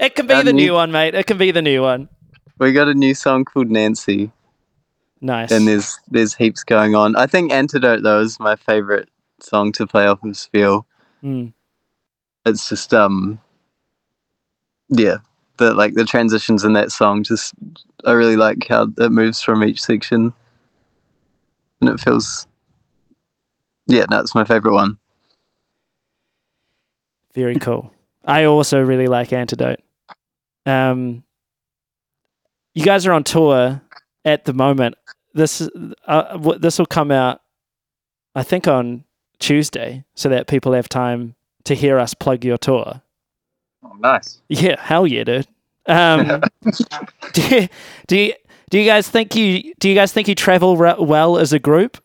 it 0.00 0.14
can 0.14 0.26
be 0.26 0.34
Um, 0.34 0.44
the 0.44 0.52
new 0.52 0.64
you- 0.66 0.72
one, 0.74 0.92
mate. 0.92 1.14
It 1.14 1.26
can 1.26 1.38
be 1.38 1.50
the 1.50 1.62
new 1.62 1.82
one. 1.82 2.08
We 2.58 2.72
got 2.72 2.88
a 2.88 2.94
new 2.94 3.14
song 3.14 3.44
called 3.44 3.70
Nancy. 3.70 4.32
Nice. 5.20 5.50
and 5.50 5.66
there's 5.66 5.98
there's 6.08 6.34
heaps 6.34 6.62
going 6.62 6.94
on. 6.94 7.16
I 7.16 7.26
think 7.26 7.50
Antidote 7.52 8.02
though 8.04 8.20
is 8.20 8.38
my 8.38 8.54
favorite 8.54 9.08
song 9.40 9.72
to 9.72 9.86
play 9.86 10.06
off 10.06 10.22
of 10.22 10.36
Spiel. 10.36 10.86
Mm. 11.24 11.52
It's 12.46 12.68
just 12.68 12.94
um 12.94 13.40
yeah, 14.88 15.16
the 15.56 15.74
like 15.74 15.94
the 15.94 16.04
transitions 16.04 16.62
in 16.64 16.72
that 16.74 16.92
song 16.92 17.24
just 17.24 17.52
I 18.04 18.12
really 18.12 18.36
like 18.36 18.66
how 18.68 18.88
it 18.96 19.10
moves 19.10 19.40
from 19.42 19.64
each 19.64 19.80
section. 19.82 20.32
And 21.80 21.90
it 21.90 21.98
feels 22.00 22.46
yeah, 23.88 24.04
no, 24.10 24.20
it's 24.20 24.34
my 24.34 24.44
favorite 24.44 24.74
one. 24.74 24.98
Very 27.34 27.56
cool. 27.56 27.92
I 28.24 28.44
also 28.44 28.80
really 28.80 29.06
like 29.06 29.32
Antidote. 29.32 29.80
Um, 30.66 31.24
you 32.74 32.84
guys 32.84 33.06
are 33.06 33.12
on 33.12 33.24
tour 33.24 33.80
at 34.24 34.44
the 34.44 34.52
moment. 34.52 34.96
This 35.34 35.68
uh, 36.06 36.22
w- 36.32 36.58
this 36.58 36.78
will 36.78 36.86
come 36.86 37.10
out, 37.10 37.40
I 38.34 38.42
think, 38.42 38.68
on 38.68 39.04
Tuesday, 39.38 40.04
so 40.14 40.28
that 40.28 40.46
people 40.46 40.72
have 40.72 40.88
time 40.88 41.34
to 41.64 41.74
hear 41.74 41.98
us 41.98 42.14
plug 42.14 42.44
your 42.44 42.58
tour. 42.58 43.02
Oh, 43.84 43.94
nice. 43.98 44.40
Yeah, 44.48 44.80
hell 44.80 45.06
yeah, 45.06 45.24
dude. 45.24 45.46
Um, 45.86 46.42
do 47.32 47.42
you, 47.42 47.68
do 48.06 48.16
you 48.16 48.34
do 48.70 48.78
you 48.78 48.84
guys 48.84 49.08
think 49.08 49.34
you 49.34 49.74
do 49.78 49.88
you 49.88 49.94
guys 49.94 50.12
think 50.12 50.28
you 50.28 50.34
travel 50.34 50.76
re- 50.76 50.96
well 50.98 51.38
as 51.38 51.52
a 51.52 51.58
group? 51.58 51.98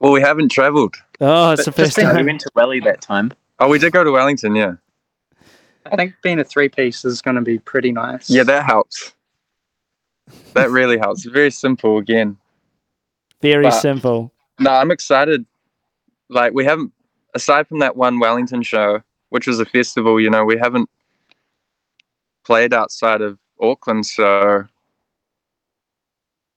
Well, 0.00 0.12
we 0.12 0.20
haven't 0.20 0.48
travelled. 0.50 0.96
Oh, 1.20 1.50
it's 1.52 1.66
the 1.66 1.72
first 1.72 1.94
time. 1.96 2.06
we 2.08 2.12
time. 2.14 2.26
went 2.26 2.40
to 2.40 2.50
Welly 2.54 2.80
that 2.80 3.00
time. 3.02 3.32
Oh, 3.58 3.68
we 3.68 3.78
did 3.78 3.92
go 3.92 4.02
to 4.02 4.10
Wellington, 4.10 4.54
yeah. 4.54 4.74
I 5.86 5.96
think 5.96 6.14
being 6.22 6.38
a 6.38 6.44
three 6.44 6.68
piece 6.68 7.04
is 7.04 7.20
going 7.20 7.36
to 7.36 7.42
be 7.42 7.58
pretty 7.58 7.92
nice. 7.92 8.30
Yeah, 8.30 8.42
that 8.44 8.64
helps. 8.64 9.14
That 10.54 10.70
really 10.70 10.98
helps. 10.98 11.24
Very 11.24 11.50
simple 11.50 11.98
again. 11.98 12.38
Very 13.42 13.64
But- 13.64 13.72
simple. 13.80 14.32
No, 14.58 14.70
I'm 14.70 14.90
excited. 14.90 15.44
Like 16.28 16.52
we 16.52 16.64
haven't, 16.64 16.92
aside 17.34 17.66
from 17.66 17.78
that 17.80 17.96
one 17.96 18.18
Wellington 18.20 18.62
show, 18.62 19.00
which 19.30 19.46
was 19.46 19.58
a 19.58 19.64
festival, 19.64 20.20
you 20.20 20.28
know, 20.30 20.44
we 20.44 20.56
haven't 20.58 20.88
played 22.44 22.72
outside 22.74 23.20
of 23.22 23.38
Auckland. 23.60 24.04
So 24.06 24.64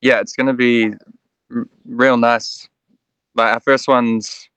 yeah, 0.01 0.19
it's 0.19 0.33
gonna 0.33 0.53
be 0.53 0.93
r- 1.53 1.67
real 1.85 2.17
nice. 2.17 2.67
But 3.35 3.53
our 3.53 3.59
first 3.59 3.87
one's 3.87 4.49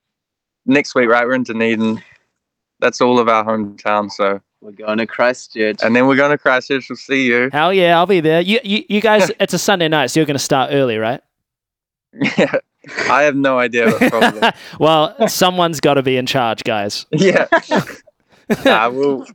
next 0.67 0.95
week, 0.95 1.09
right? 1.09 1.27
We're 1.27 1.35
in 1.35 1.45
Dunedin. 1.45 2.03
That's 2.81 3.01
all 3.01 3.19
of 3.19 3.29
our 3.29 3.45
hometown. 3.45 4.11
So 4.11 4.41
we're 4.61 4.73
going 4.73 4.99
to 4.99 5.07
Christchurch. 5.07 5.79
And 5.83 5.95
then 5.95 6.07
we're 6.07 6.17
going 6.17 6.31
to 6.31 6.39
Christchurch. 6.39 6.89
We'll 6.89 6.97
see 6.97 7.27
you. 7.27 7.51
Hell 7.53 7.73
yeah, 7.73 7.97
I'll 7.97 8.07
be 8.07 8.21
there. 8.21 8.41
You, 8.41 8.61
you, 8.65 8.85
you 8.89 9.01
guys, 9.01 9.31
it's 9.41 9.55
a 9.55 9.59
Sunday 9.59 9.89
night, 9.89 10.09
so 10.09 10.21
you're 10.21 10.27
going 10.27 10.37
to 10.37 10.43
start 10.43 10.71
early, 10.73 10.99
right? 10.99 11.21
Yeah. 12.13 12.57
I 13.11 13.23
have 13.23 13.35
no 13.35 13.59
idea. 13.59 13.93
well, 14.81 15.29
someone's 15.29 15.81
got 15.81 15.95
to 15.95 16.03
be 16.03 16.17
in 16.17 16.27
charge, 16.27 16.63
guys. 16.65 17.07
Yeah. 17.11 17.47
nah, 18.65 18.91
we'll, 18.91 19.27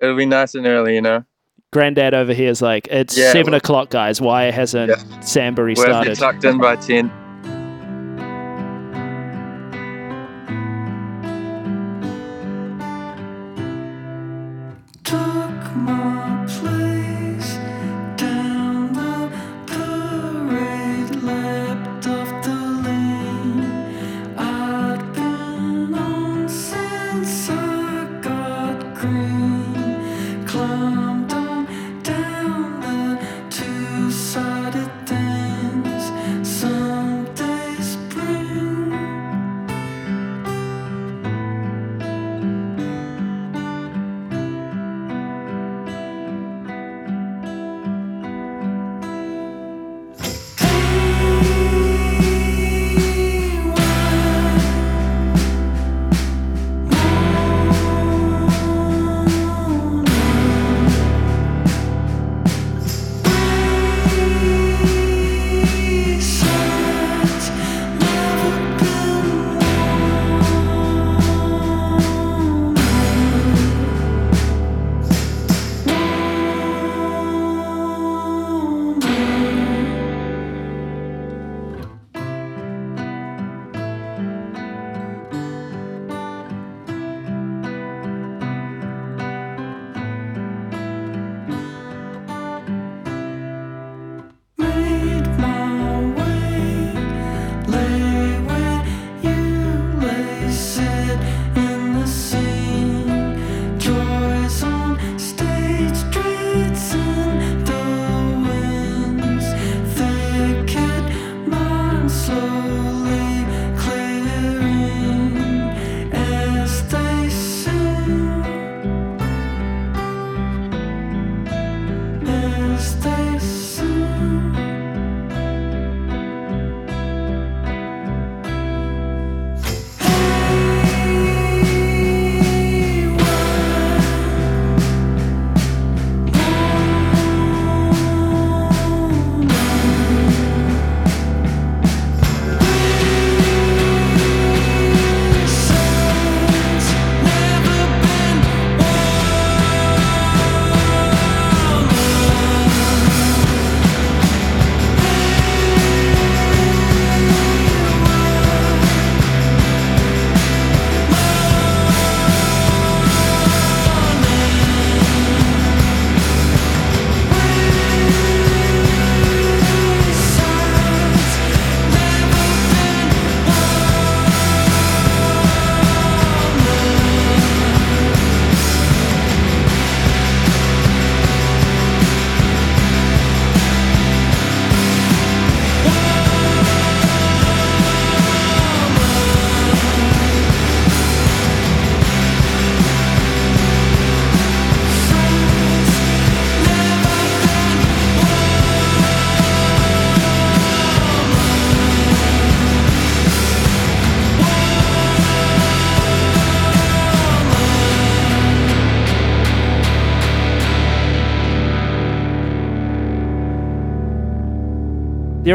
it'll 0.00 0.16
be 0.16 0.26
nice 0.26 0.54
and 0.54 0.66
early, 0.66 0.94
you 0.94 1.02
know. 1.02 1.24
Granddad 1.72 2.14
over 2.14 2.32
here 2.32 2.50
is 2.50 2.62
like, 2.62 2.88
it's 2.90 3.16
yeah, 3.16 3.32
seven 3.32 3.52
well, 3.52 3.58
o'clock, 3.58 3.90
guys. 3.90 4.20
Why 4.20 4.44
hasn't 4.44 4.90
yeah. 4.90 5.20
Sambury 5.20 5.76
started? 5.76 6.10
We're 6.10 6.14
tucked 6.14 6.44
in 6.44 6.58
by 6.58 6.76
10. 6.76 7.23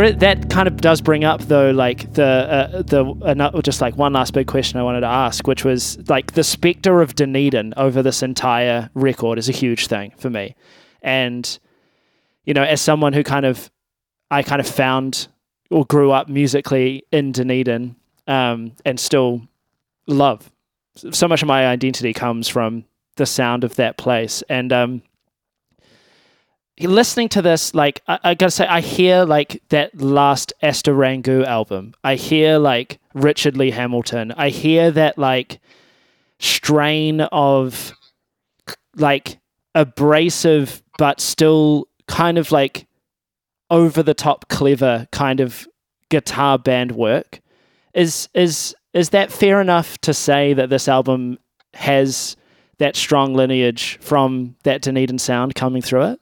you're 0.03 0.11
that 0.13 0.49
kind 0.49 0.67
of 0.67 0.77
does 0.77 1.01
bring 1.01 1.23
up 1.23 1.41
though, 1.41 1.71
like 1.71 2.13
the 2.13 2.23
uh, 2.23 2.81
the 2.83 3.05
uh, 3.05 3.61
just 3.61 3.81
like 3.81 3.95
one 3.97 4.13
last 4.13 4.33
big 4.33 4.47
question 4.47 4.79
I 4.79 4.83
wanted 4.83 5.01
to 5.01 5.07
ask, 5.07 5.47
which 5.47 5.63
was 5.63 5.97
like 6.09 6.33
the 6.33 6.43
specter 6.43 7.01
of 7.01 7.15
Dunedin 7.15 7.73
over 7.77 8.01
this 8.01 8.23
entire 8.23 8.89
record 8.93 9.37
is 9.37 9.49
a 9.49 9.53
huge 9.53 9.87
thing 9.87 10.11
for 10.17 10.29
me, 10.29 10.55
and 11.01 11.59
you 12.45 12.53
know, 12.53 12.63
as 12.63 12.81
someone 12.81 13.13
who 13.13 13.23
kind 13.23 13.45
of 13.45 13.69
I 14.31 14.43
kind 14.43 14.59
of 14.59 14.67
found 14.67 15.27
or 15.69 15.85
grew 15.85 16.11
up 16.11 16.29
musically 16.29 17.03
in 17.11 17.31
Dunedin, 17.31 17.95
um, 18.27 18.73
and 18.85 18.99
still 18.99 19.41
love 20.07 20.51
so 21.11 21.27
much 21.27 21.41
of 21.41 21.47
my 21.47 21.67
identity 21.67 22.13
comes 22.13 22.47
from 22.47 22.85
the 23.15 23.25
sound 23.25 23.63
of 23.63 23.75
that 23.75 23.97
place, 23.97 24.43
and 24.49 24.71
um, 24.71 25.01
listening 26.87 27.29
to 27.29 27.41
this, 27.41 27.73
like 27.73 28.01
I, 28.07 28.19
I, 28.23 28.33
gotta 28.35 28.51
say, 28.51 28.65
I 28.65 28.81
hear 28.81 29.25
like 29.25 29.61
that 29.69 29.99
last 29.99 30.53
Asta 30.63 30.91
Rangu 30.91 31.45
album. 31.45 31.93
I 32.03 32.15
hear 32.15 32.57
like 32.57 32.99
Richard 33.13 33.57
Ley-Hamilton. 33.57 34.31
I 34.33 34.49
hear 34.49 34.89
that 34.91 35.17
like 35.17 35.59
strain 36.39 37.21
of 37.21 37.93
like 38.95 39.39
abrasive 39.75 40.81
but 40.97 41.19
still 41.19 41.87
kind 42.07 42.37
of 42.37 42.51
like 42.51 42.87
over 43.69 44.01
the 44.01 44.13
top 44.13 44.47
clever 44.49 45.07
kind 45.11 45.39
of 45.39 45.67
guitar 46.09 46.57
band 46.57 46.93
work. 46.93 47.41
Is 47.93 48.29
is 48.33 48.75
is 48.93 49.09
that 49.09 49.31
fair 49.31 49.61
enough 49.61 49.97
to 49.99 50.13
say 50.13 50.53
that 50.53 50.69
this 50.69 50.87
album 50.87 51.37
has 51.75 52.35
that 52.79 52.95
strong 52.95 53.33
lineage 53.33 53.97
from 54.01 54.55
that 54.63 54.81
Dunedin 54.81 55.19
sound 55.19 55.55
coming 55.55 55.81
through 55.81 56.03
it? 56.03 56.19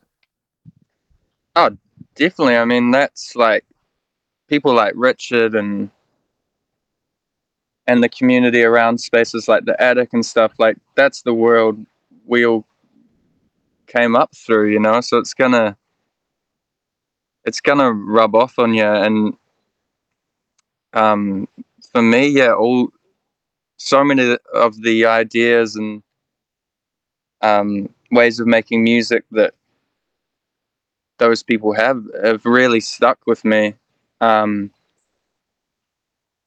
Oh, 1.57 1.71
definitely. 2.15 2.57
I 2.57 2.65
mean, 2.65 2.91
that's 2.91 3.35
like 3.35 3.65
people 4.49 4.73
like 4.73 4.93
Richard 4.95 5.55
and 5.55 5.91
and 7.87 8.03
the 8.03 8.09
community 8.09 8.63
around 8.63 8.99
spaces 8.99 9.47
like 9.47 9.65
the 9.65 9.81
attic 9.81 10.09
and 10.13 10.25
stuff. 10.25 10.53
Like 10.59 10.77
that's 10.95 11.21
the 11.23 11.33
world 11.33 11.85
we 12.25 12.45
all 12.45 12.65
came 13.87 14.15
up 14.15 14.35
through, 14.35 14.71
you 14.71 14.79
know. 14.79 15.01
So 15.01 15.17
it's 15.17 15.33
gonna 15.33 15.77
it's 17.45 17.61
gonna 17.61 17.91
rub 17.91 18.35
off 18.35 18.59
on 18.59 18.73
you. 18.73 18.85
And 18.85 19.35
um, 20.93 21.47
for 21.91 22.01
me, 22.01 22.27
yeah, 22.27 22.53
all 22.53 22.89
so 23.77 24.03
many 24.03 24.37
of 24.53 24.81
the 24.83 25.05
ideas 25.05 25.75
and 25.75 26.03
um, 27.41 27.89
ways 28.11 28.39
of 28.39 28.47
making 28.47 28.83
music 28.83 29.25
that 29.31 29.53
those 31.17 31.43
people 31.43 31.73
have 31.73 32.03
have 32.23 32.45
really 32.45 32.79
stuck 32.79 33.19
with 33.25 33.43
me. 33.45 33.75
Um, 34.21 34.71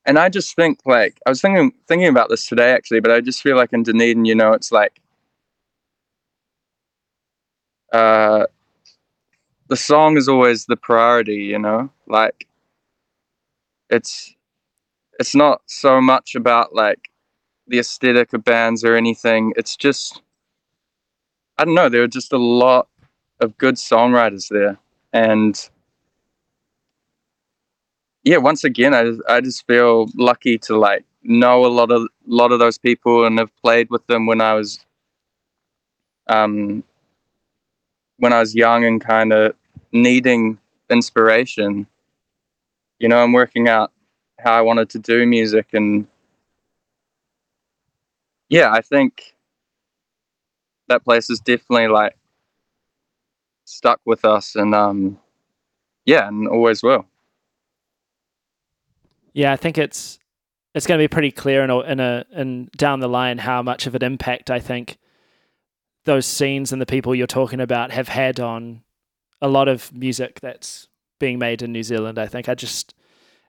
and 0.04 0.18
I 0.18 0.28
just 0.28 0.56
think 0.56 0.80
like 0.86 1.18
I 1.26 1.30
was 1.30 1.40
thinking 1.40 1.72
thinking 1.86 2.08
about 2.08 2.30
this 2.30 2.46
today 2.46 2.72
actually, 2.72 3.00
but 3.00 3.10
I 3.12 3.20
just 3.20 3.42
feel 3.42 3.56
like 3.56 3.72
in 3.72 3.82
Dunedin, 3.82 4.24
you 4.24 4.34
know, 4.34 4.52
it's 4.52 4.72
like 4.72 5.00
uh, 7.92 8.46
the 9.68 9.76
song 9.76 10.16
is 10.16 10.28
always 10.28 10.66
the 10.66 10.76
priority, 10.76 11.36
you 11.36 11.58
know, 11.58 11.90
like 12.06 12.46
it's 13.88 14.34
it's 15.18 15.34
not 15.34 15.62
so 15.66 16.00
much 16.00 16.34
about 16.34 16.74
like 16.74 17.10
the 17.66 17.78
aesthetic 17.78 18.32
of 18.32 18.44
bands 18.44 18.84
or 18.84 18.96
anything. 18.96 19.52
It's 19.56 19.76
just 19.76 20.22
I 21.58 21.64
don't 21.64 21.74
know. 21.74 21.88
There 21.88 22.02
are 22.02 22.08
just 22.08 22.32
a 22.32 22.38
lot 22.38 22.88
of 23.40 23.56
good 23.58 23.76
songwriters 23.76 24.48
there, 24.48 24.78
and 25.12 25.68
yeah, 28.24 28.36
once 28.36 28.64
again, 28.64 28.94
I 28.94 29.12
I 29.28 29.40
just 29.40 29.66
feel 29.66 30.08
lucky 30.14 30.58
to 30.58 30.76
like 30.78 31.04
know 31.22 31.64
a 31.64 31.68
lot 31.68 31.90
of 31.90 32.08
lot 32.26 32.52
of 32.52 32.58
those 32.58 32.78
people 32.78 33.24
and 33.26 33.38
have 33.38 33.54
played 33.62 33.90
with 33.90 34.06
them 34.06 34.26
when 34.26 34.40
I 34.40 34.54
was 34.54 34.84
um 36.28 36.84
when 38.18 38.32
I 38.32 38.40
was 38.40 38.54
young 38.54 38.84
and 38.84 39.00
kind 39.00 39.32
of 39.32 39.54
needing 39.92 40.58
inspiration. 40.90 41.86
You 42.98 43.08
know, 43.08 43.22
I'm 43.22 43.32
working 43.32 43.68
out 43.68 43.92
how 44.38 44.52
I 44.52 44.60
wanted 44.60 44.90
to 44.90 44.98
do 44.98 45.26
music 45.26 45.68
and 45.72 46.06
yeah, 48.48 48.72
I 48.72 48.80
think 48.80 49.34
that 50.88 51.04
place 51.04 51.30
is 51.30 51.40
definitely 51.40 51.88
like 51.88 52.16
stuck 53.70 54.00
with 54.04 54.24
us 54.24 54.56
and 54.56 54.74
um 54.74 55.18
yeah 56.04 56.26
and 56.28 56.48
always 56.48 56.82
will. 56.82 57.06
Yeah 59.32 59.52
i 59.52 59.56
think 59.56 59.78
it's 59.78 60.18
it's 60.74 60.86
going 60.86 60.98
to 60.98 61.02
be 61.02 61.08
pretty 61.08 61.30
clear 61.30 61.62
in 61.62 61.70
a 61.70 61.80
in 61.80 62.00
a 62.00 62.24
in 62.32 62.68
down 62.76 63.00
the 63.00 63.08
line 63.08 63.38
how 63.38 63.62
much 63.62 63.86
of 63.86 63.94
an 63.94 64.02
impact 64.02 64.50
i 64.50 64.58
think 64.58 64.98
those 66.04 66.26
scenes 66.26 66.72
and 66.72 66.80
the 66.80 66.86
people 66.86 67.14
you're 67.14 67.26
talking 67.26 67.60
about 67.60 67.92
have 67.92 68.08
had 68.08 68.40
on 68.40 68.82
a 69.40 69.48
lot 69.48 69.68
of 69.68 69.92
music 69.92 70.40
that's 70.40 70.88
being 71.18 71.38
made 71.38 71.62
in 71.62 71.72
new 71.72 71.82
zealand. 71.82 72.18
I 72.18 72.26
think 72.26 72.48
i 72.48 72.54
just 72.54 72.94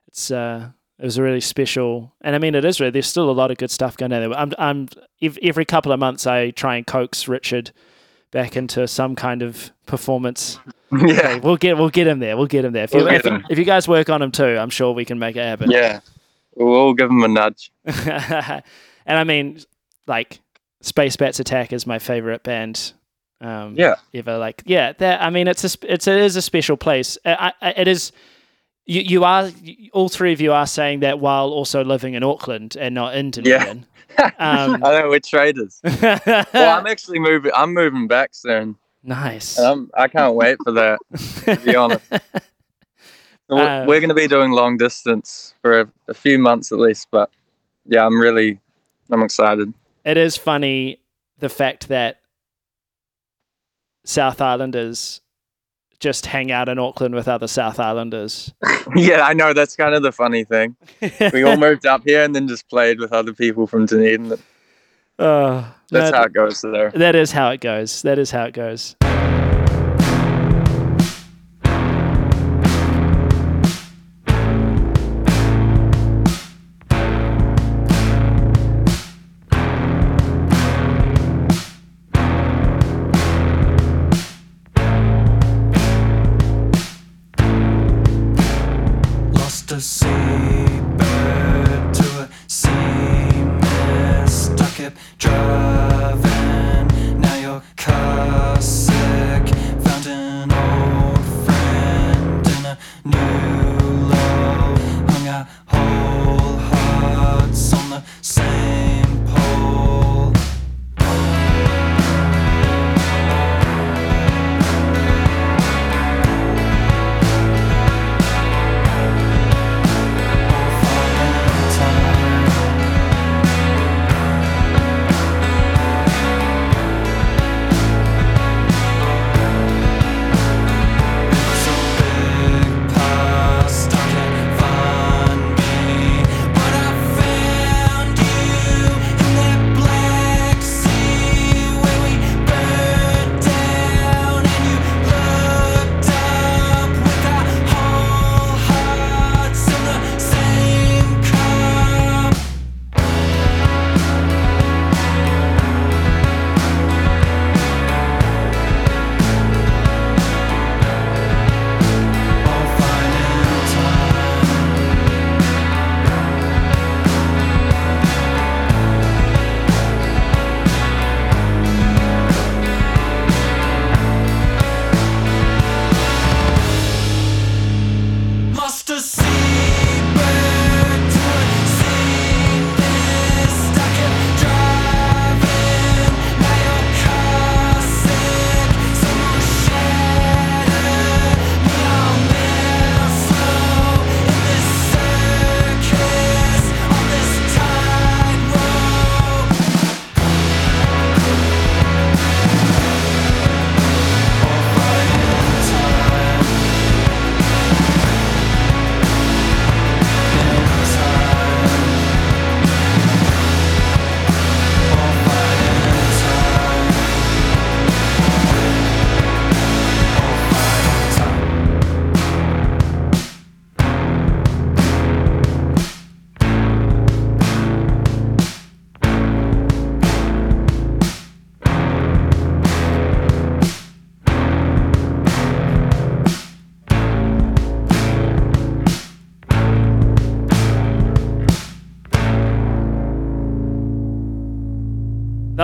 it's 0.06 0.30
uh 0.30 0.70
it 0.98 1.04
was 1.04 1.18
really 1.18 1.40
special 1.40 2.14
and 2.20 2.36
i 2.36 2.38
mean 2.38 2.54
it 2.54 2.64
is 2.64 2.78
really 2.78 2.90
there's 2.90 3.06
still 3.06 3.30
a 3.30 3.32
lot 3.32 3.50
of 3.50 3.56
good 3.56 3.70
stuff 3.70 3.96
going 3.96 4.12
on 4.12 4.20
there. 4.30 4.38
I'm 4.38 4.52
i'm 4.58 4.88
every 5.42 5.64
couple 5.64 5.90
of 5.90 5.98
months 5.98 6.26
i 6.26 6.50
try 6.50 6.76
and 6.76 6.86
coax 6.86 7.26
richard 7.26 7.72
back 8.32 8.56
into 8.56 8.88
some 8.88 9.14
kind 9.14 9.42
of 9.42 9.70
performance. 9.86 10.58
yeah, 10.92 11.36
we'll 11.38 11.56
get 11.56 11.78
we'll 11.78 11.88
get 11.90 12.08
him 12.08 12.18
there. 12.18 12.36
We'll 12.36 12.46
get 12.46 12.64
him 12.64 12.72
there. 12.72 12.84
If, 12.84 12.92
We'll 12.92 13.08
you, 13.08 13.16
if, 13.16 13.24
him. 13.24 13.46
if 13.48 13.58
you 13.58 13.64
guys 13.64 13.86
work 13.86 14.10
on 14.10 14.20
him 14.20 14.32
too, 14.32 14.58
I'm 14.58 14.70
sure 14.70 14.92
we 14.92 15.04
can 15.04 15.20
make 15.20 15.36
it 15.36 15.42
happen. 15.44 15.70
yeah 15.70 16.00
we'll 16.54 16.74
all 16.74 16.92
give 16.92 17.08
them 17.08 17.22
a 17.22 17.28
nudge 17.28 17.72
and 17.86 18.62
I 19.06 19.24
mean, 19.24 19.60
like 20.06 20.40
Space 20.82 21.16
Bats 21.16 21.40
Attack 21.40 21.72
is 21.72 21.86
my 21.86 21.98
favorite 21.98 22.42
band. 22.42 22.92
Um, 23.40 23.74
yeah 23.76 23.96
ever. 24.14 24.38
Like, 24.38 24.62
yeah, 24.66 24.92
that. 24.92 25.22
I 25.22 25.30
mean, 25.30 25.48
it's 25.48 25.64
a 25.64 25.78
it's 25.92 26.06
it 26.06 26.18
is 26.18 26.36
a 26.36 26.42
special 26.42 26.76
place. 26.76 27.18
I, 27.24 27.52
I, 27.60 27.70
it 27.70 27.88
is. 27.88 28.12
You 28.84 29.00
you 29.00 29.24
are 29.24 29.50
all 29.92 30.08
three 30.08 30.32
of 30.32 30.40
you 30.40 30.52
are 30.52 30.66
saying 30.66 31.00
that 31.00 31.18
while 31.20 31.48
also 31.48 31.82
living 31.84 32.14
in 32.14 32.22
Auckland 32.22 32.76
and 32.76 32.94
not 32.94 33.16
in 33.16 33.30
Dunedin. 33.30 33.86
Um, 34.38 34.82
i 34.84 35.00
know 35.00 35.08
we're 35.08 35.20
traders. 35.20 35.80
Well 35.84 36.46
i'm 36.78 36.86
actually 36.86 37.18
moving 37.18 37.52
i'm 37.54 37.72
moving 37.74 38.06
back 38.08 38.34
soon. 38.34 38.76
Nice. 39.02 39.58
and 39.58 39.66
I'm, 39.66 39.90
i 39.94 40.08
can't 40.08 40.34
wait 40.34 40.58
for 40.62 40.72
that 40.72 40.98
to 41.44 41.56
be 41.56 41.74
honest. 41.76 42.04
So 43.50 43.56
we're, 43.56 43.82
Uh, 43.82 43.86
we're 43.86 43.98
going 44.00 44.08
to 44.08 44.14
be 44.14 44.28
doing 44.28 44.52
long 44.52 44.76
distance 44.78 45.54
for 45.60 45.80
a, 45.80 45.88
a 46.08 46.14
few 46.14 46.38
months 46.38 46.70
at 46.72 46.78
least 46.78 47.08
but 47.10 47.28
yeah 47.86 48.06
i'm 48.06 48.18
really 48.20 48.60
i'm 49.10 49.22
excited. 49.22 49.74
It 50.04 50.16
is 50.16 50.36
funny 50.36 51.00
the 51.38 51.48
fact 51.48 51.88
that 51.88 52.20
South 54.04 54.40
Islanders 54.40 55.20
just 56.02 56.26
hang 56.26 56.50
out 56.50 56.68
in 56.68 56.78
Auckland 56.80 57.14
with 57.14 57.28
other 57.28 57.46
South 57.46 57.78
Islanders. 57.80 58.52
yeah 58.96 59.22
i 59.22 59.32
know 59.32 59.52
that's 59.54 59.76
kind 59.76 59.94
of 59.94 60.02
the 60.02 60.10
funny 60.12 60.42
thing 60.44 60.74
we 61.32 61.44
all 61.44 61.56
moved 61.68 61.86
up 61.86 62.02
here 62.04 62.24
and 62.24 62.34
then 62.34 62.48
just 62.48 62.68
played 62.68 62.98
with 62.98 63.12
other 63.12 63.32
people 63.32 63.66
from 63.66 63.86
dunedin 63.86 64.36
Oh, 65.18 65.72
that's 65.90 66.10
that- 66.10 66.14
how 66.14 66.24
it 66.24 66.32
goes 66.32 66.60
there 66.62 66.90
that 66.90 67.14
is 67.14 67.30
how 67.30 67.50
it 67.50 67.60
goes. 67.60 68.02
That 68.02 68.18
is 68.18 68.30
how 68.32 68.44
it 68.44 68.54
goes. 68.54 68.96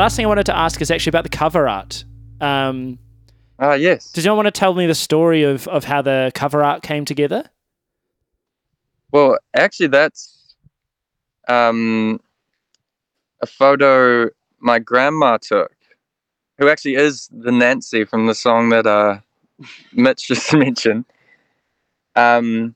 Last 0.09 0.16
thing 0.16 0.24
I 0.24 0.28
wanted 0.28 0.46
to 0.46 0.56
ask 0.56 0.80
is 0.80 0.90
actually 0.90 1.11
about 1.11 1.24
the 1.24 1.36
cover 1.36 1.68
art. 1.68 2.02
Um, 2.40 2.98
Ah, 3.59 3.74
yes. 3.74 4.11
does 4.11 4.24
anyone 4.24 4.44
want 4.44 4.54
to 4.54 4.59
tell 4.59 4.72
me 4.72 4.86
the 4.86 4.94
story 4.94 5.42
of, 5.42 5.68
of 5.68 5.84
how 5.84 6.00
the 6.00 6.32
cover 6.34 6.64
art 6.64 6.82
came 6.82 7.04
together? 7.04 7.44
Well, 9.12 9.36
actually, 9.54 9.88
that's 9.88 10.54
um, 11.46 12.20
a 13.42 13.46
photo 13.46 14.30
my 14.61 14.78
grandma 14.78 15.36
took, 15.36 15.76
who 16.56 16.70
actually 16.70 16.94
is 16.94 17.28
the 17.30 17.52
Nancy 17.52 18.04
from 18.04 18.26
the 18.26 18.34
song 18.34 18.70
that 18.70 18.86
uh, 18.86 19.18
Mitch 19.92 20.26
just 20.26 20.50
mentioned. 20.54 21.04
Um, 22.16 22.74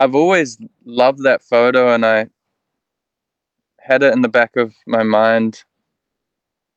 I've 0.00 0.14
always 0.14 0.56
loved 0.86 1.24
that 1.24 1.42
photo, 1.42 1.92
and 1.92 2.06
I 2.06 2.28
had 3.80 4.02
it 4.02 4.14
in 4.14 4.22
the 4.22 4.30
back 4.30 4.56
of 4.56 4.72
my 4.86 5.02
mind 5.02 5.62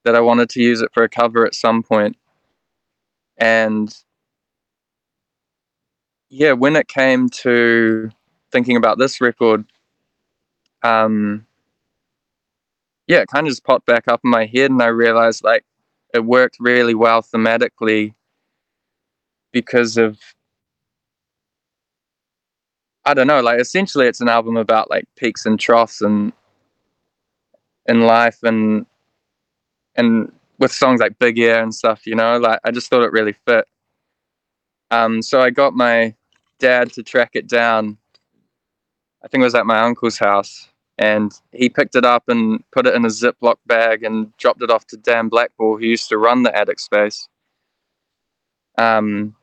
that 0.06 0.16
I 0.16 0.22
wanted 0.22 0.50
to 0.52 0.62
use 0.62 0.82
it 0.82 0.92
for 0.94 1.04
a 1.04 1.10
cover 1.10 1.46
at 1.46 1.56
some 1.56 1.84
point. 1.84 2.16
And 3.38 3.94
yeah, 6.30 6.54
when 6.54 6.76
it 6.76 6.88
came 6.88 7.30
to 7.30 8.10
thinking 8.52 8.76
about 8.76 8.98
this 8.98 9.22
record, 9.22 9.66
um, 10.84 11.46
yeah, 13.08 13.22
it 13.22 13.28
kind 13.28 13.48
of 13.48 13.52
just 13.52 13.64
popped 13.64 13.86
back 13.86 14.08
up 14.08 14.22
in 14.24 14.30
my 14.30 14.46
head, 14.46 14.72
and 14.72 14.82
I 14.82 14.88
realized 14.88 15.44
like 15.44 15.66
it 16.14 16.26
worked 16.26 16.58
really 16.60 16.94
well 16.94 17.22
thematically 17.22 18.14
because 19.52 19.98
of 19.98 20.20
I 23.06 23.14
don't 23.16 23.28
know, 23.28 23.42
like 23.42 23.60
essentially 23.60 24.06
it's 24.06 24.22
an 24.22 24.30
album 24.30 24.56
about 24.58 24.90
like 24.92 25.06
peaks 25.16 25.46
and 25.46 25.60
troughs 25.60 26.02
and 26.02 26.32
in 27.88 28.02
life 28.02 28.38
and 28.44 28.86
and 30.00 30.32
with 30.60 30.72
songs 30.72 31.00
like 31.00 31.20
Big 31.20 31.38
Ear 31.38 31.62
and 31.62 31.74
stuff, 31.74 32.08
you 32.08 32.16
know, 32.16 32.38
like 32.38 32.60
I 32.64 32.72
just 32.72 32.90
thought 32.90 33.04
it 33.04 33.12
really 33.12 33.34
fit. 33.46 33.66
Um, 34.92 35.22
so 35.22 35.42
I 35.42 35.50
got 35.50 35.74
my 35.74 36.16
dad 36.60 36.92
to 36.94 37.04
track 37.04 37.32
it 37.34 37.48
down. 37.48 37.98
I 39.24 39.28
think 39.28 39.42
it 39.42 39.46
was 39.46 39.56
at 39.56 39.66
my 39.66 39.80
uncle's 39.82 40.18
house, 40.18 40.70
and 40.98 41.32
he 41.52 41.70
picked 41.70 41.96
it 41.96 42.06
up 42.06 42.24
and 42.30 42.64
put 42.72 42.88
it 42.88 42.96
in 42.96 43.06
a 43.06 43.10
Ziploc 43.10 43.58
bag 43.66 44.04
and 44.04 44.36
dropped 44.38 44.64
it 44.64 44.72
off 44.72 44.88
to 44.88 44.98
Dan 44.98 45.30
Blackball, 45.30 45.78
who 45.78 45.86
used 45.86 46.10
to 46.10 46.18
run 46.18 46.44
the 46.44 46.56
attic 46.56 46.80
space. 46.80 47.28
Um, 48.78 49.36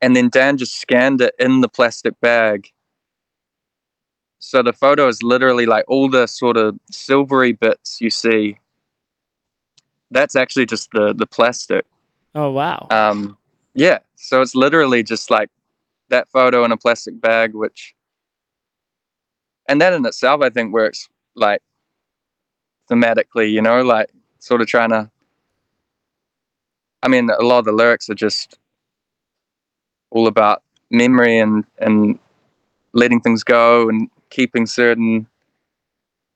and 0.00 0.14
then 0.14 0.28
Dan 0.28 0.56
just 0.56 0.80
scanned 0.80 1.20
it 1.20 1.34
in 1.38 1.60
the 1.60 1.68
plastic 1.68 2.18
bag. 2.20 2.68
So 4.38 4.62
the 4.62 4.72
photo 4.72 5.08
is 5.08 5.22
literally 5.22 5.66
like 5.66 5.84
all 5.88 6.08
the 6.08 6.26
sort 6.26 6.56
of 6.56 6.78
silvery 6.90 7.52
bits 7.52 8.00
you 8.00 8.10
see. 8.10 8.58
That's 10.14 10.36
actually 10.36 10.66
just 10.66 10.90
the 10.92 11.12
the 11.12 11.26
plastic. 11.26 11.84
Oh 12.36 12.50
wow. 12.52 12.86
Um, 12.90 13.36
yeah, 13.74 13.98
so 14.14 14.40
it's 14.40 14.54
literally 14.54 15.02
just 15.02 15.28
like 15.28 15.50
that 16.08 16.28
photo 16.28 16.64
in 16.64 16.70
a 16.70 16.76
plastic 16.76 17.20
bag, 17.20 17.52
which, 17.52 17.94
and 19.68 19.80
that 19.80 19.92
in 19.92 20.06
itself, 20.06 20.40
I 20.40 20.50
think 20.50 20.72
works 20.72 21.08
like 21.34 21.60
thematically, 22.88 23.50
you 23.50 23.60
know, 23.60 23.82
like 23.82 24.08
sort 24.38 24.60
of 24.60 24.68
trying 24.68 24.90
to. 24.90 25.10
I 27.02 27.08
mean, 27.08 27.28
a 27.28 27.42
lot 27.42 27.58
of 27.58 27.64
the 27.64 27.72
lyrics 27.72 28.08
are 28.08 28.14
just 28.14 28.56
all 30.10 30.28
about 30.28 30.62
memory 30.90 31.40
and 31.40 31.64
and 31.78 32.20
letting 32.92 33.20
things 33.20 33.42
go 33.42 33.88
and 33.88 34.08
keeping 34.30 34.64
certain 34.66 35.26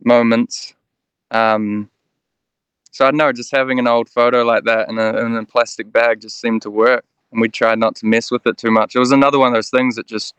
moments. 0.04 0.74
Um, 1.30 1.88
so 2.90 3.06
I 3.06 3.10
don't 3.10 3.18
know, 3.18 3.32
just 3.32 3.54
having 3.54 3.78
an 3.78 3.86
old 3.86 4.08
photo 4.08 4.44
like 4.44 4.64
that 4.64 4.88
in 4.88 4.98
a, 4.98 5.16
in 5.18 5.36
a 5.36 5.44
plastic 5.44 5.92
bag 5.92 6.20
just 6.20 6.40
seemed 6.40 6.62
to 6.62 6.70
work 6.70 7.04
and 7.32 7.40
we 7.40 7.48
tried 7.48 7.78
not 7.78 7.96
to 7.96 8.06
mess 8.06 8.30
with 8.30 8.46
it 8.46 8.56
too 8.56 8.70
much. 8.70 8.94
It 8.94 8.98
was 8.98 9.12
another 9.12 9.38
one 9.38 9.48
of 9.48 9.54
those 9.54 9.70
things 9.70 9.96
that 9.96 10.06
just 10.06 10.34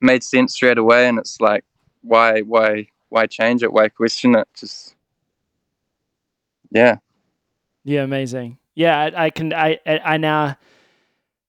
made 0.00 0.22
sense 0.22 0.54
straight 0.54 0.78
away, 0.78 1.08
and 1.08 1.18
it's 1.18 1.40
like, 1.40 1.64
why, 2.02 2.40
why, 2.40 2.88
why 3.08 3.26
change 3.26 3.62
it? 3.62 3.72
Why 3.72 3.88
question 3.88 4.34
it? 4.34 4.46
Just, 4.54 4.94
yeah, 6.70 6.96
Yeah, 7.84 8.02
amazing. 8.02 8.58
Yeah, 8.74 8.96
I, 8.96 9.24
I 9.24 9.30
can. 9.30 9.52
I 9.52 9.80
I 9.86 10.00
I 10.04 10.16
now 10.18 10.56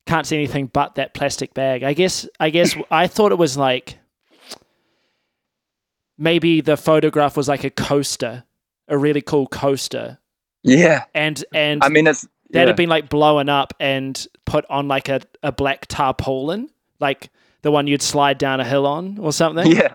can't 0.07 0.25
see 0.25 0.36
anything 0.36 0.65
but 0.65 0.95
that 0.95 1.13
plastic 1.13 1.53
bag. 1.53 1.84
I 1.84 1.93
guess. 1.93 2.27
I 2.39 2.49
guess 2.49 2.75
I 2.89 3.05
thought 3.05 3.32
it 3.32 3.38
was 3.38 3.55
like 3.55 3.99
maybe 6.17 6.61
the 6.61 6.77
photograph 6.77 7.38
was 7.38 7.47
like 7.47 7.63
a 7.63 7.69
coaster, 7.69 8.45
a 8.90 8.98
really 8.98 9.22
cool 9.22 9.48
coaster, 9.48 10.18
yeah. 10.64 11.06
and 11.14 11.44
and 11.54 11.84
I 11.84 11.90
mean, 11.90 12.08
it's 12.08 12.24
that 12.52 12.62
yeah. 12.62 12.66
had 12.68 12.76
been 12.76 12.90
like 12.90 13.10
blown 13.10 13.48
up 13.50 13.74
and 13.80 14.28
put 14.46 14.66
on 14.70 14.88
like 14.88 15.08
a, 15.10 15.22
a 15.44 15.52
black 15.52 15.86
tarpaulin, 15.88 16.70
like 17.00 17.30
the 17.62 17.72
one 17.72 17.88
you'd 17.88 18.02
slide 18.02 18.38
down 18.38 18.60
a 18.60 18.66
hill 18.66 18.86
on 18.88 19.18
or 19.20 19.32
something. 19.32 19.68
yeah. 19.72 19.94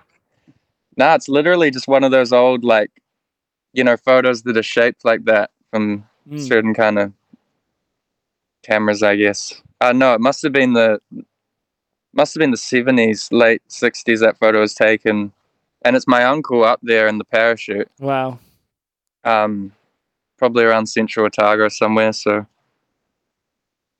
Nah, 0.96 1.14
it's 1.16 1.28
literally 1.28 1.70
just 1.72 1.88
one 1.88 2.04
of 2.04 2.12
those 2.12 2.32
old 2.32 2.62
like, 2.64 2.90
you 3.72 3.82
know, 3.82 3.96
photos 3.96 4.42
that 4.44 4.56
are 4.56 4.62
shaped 4.62 5.04
like 5.04 5.24
that 5.24 5.50
from 5.70 6.06
Mm. 6.26 6.40
certain 6.48 6.72
kind 6.72 6.98
of 6.98 7.12
cameras, 8.62 9.02
I 9.02 9.16
guess. 9.16 9.60
Uh, 9.80 9.92
no, 9.92 10.14
it 10.14 10.20
must 10.22 10.42
have 10.42 10.52
been 10.52 10.72
the 10.72 10.98
must 12.14 12.32
have 12.34 12.40
been 12.40 12.50
the 12.50 12.56
seventies, 12.56 13.28
late 13.30 13.60
sixties. 13.68 14.20
That 14.20 14.38
photo 14.38 14.60
was 14.60 14.72
taken, 14.74 15.32
and 15.84 15.96
it's 15.96 16.06
my 16.06 16.24
uncle 16.24 16.64
up 16.64 16.80
there 16.82 17.08
in 17.08 17.18
the 17.18 17.24
parachute, 17.24 17.90
Wow. 18.00 18.38
Um, 19.24 19.72
probably 20.38 20.64
around 20.64 20.86
Central 20.86 21.26
Otago 21.26 21.68
somewhere. 21.68 22.12
So, 22.12 22.46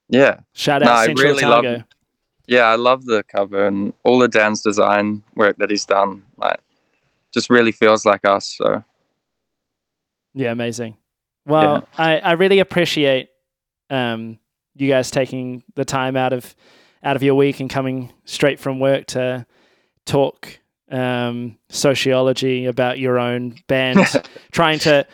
yeah, 0.09 0.41
Shout 0.53 0.83
No, 0.83 0.91
out 0.91 0.97
I 0.97 1.07
Central 1.07 1.29
really 1.31 1.43
love- 1.45 1.65
Otago. 1.65 1.85
yeah, 2.47 2.65
I 2.65 2.77
love 2.77 3.05
the 3.05 3.23
cover 3.25 3.67
and 3.67 3.93
all 4.05 4.19
the 4.19 4.29
Dan's 4.29 4.63
design 4.63 5.23
work 5.35 5.57
that 5.59 5.71
he's 5.71 5.85
done. 5.87 6.23
Like, 6.37 6.61
just 7.33 7.51
really 7.51 7.73
feels 7.73 8.05
like 8.05 8.25
us. 8.25 8.47
So, 8.59 8.85
Yeah, 10.35 10.53
amazing. 10.53 10.97
Well, 11.47 11.87
I, 11.99 12.19
I 12.21 12.33
really 12.33 12.59
appreciate 12.61 13.29
um, 13.91 14.39
you 14.75 14.89
guys 14.89 15.11
taking 15.11 15.63
the 15.75 15.85
time 15.85 16.17
out 16.17 16.33
of 16.33 16.55
out 17.03 17.17
of 17.17 17.23
your 17.23 17.35
week 17.35 17.61
and 17.61 17.69
coming 17.69 18.11
straight 18.25 18.59
from 18.59 18.81
work 18.81 19.05
to 19.09 19.45
talk 20.07 20.59
um, 20.91 21.57
sociology 21.69 22.67
about 22.67 22.99
your 22.99 23.19
own 23.19 23.57
band, 23.67 24.07
trying 24.53 24.79
to 24.81 25.07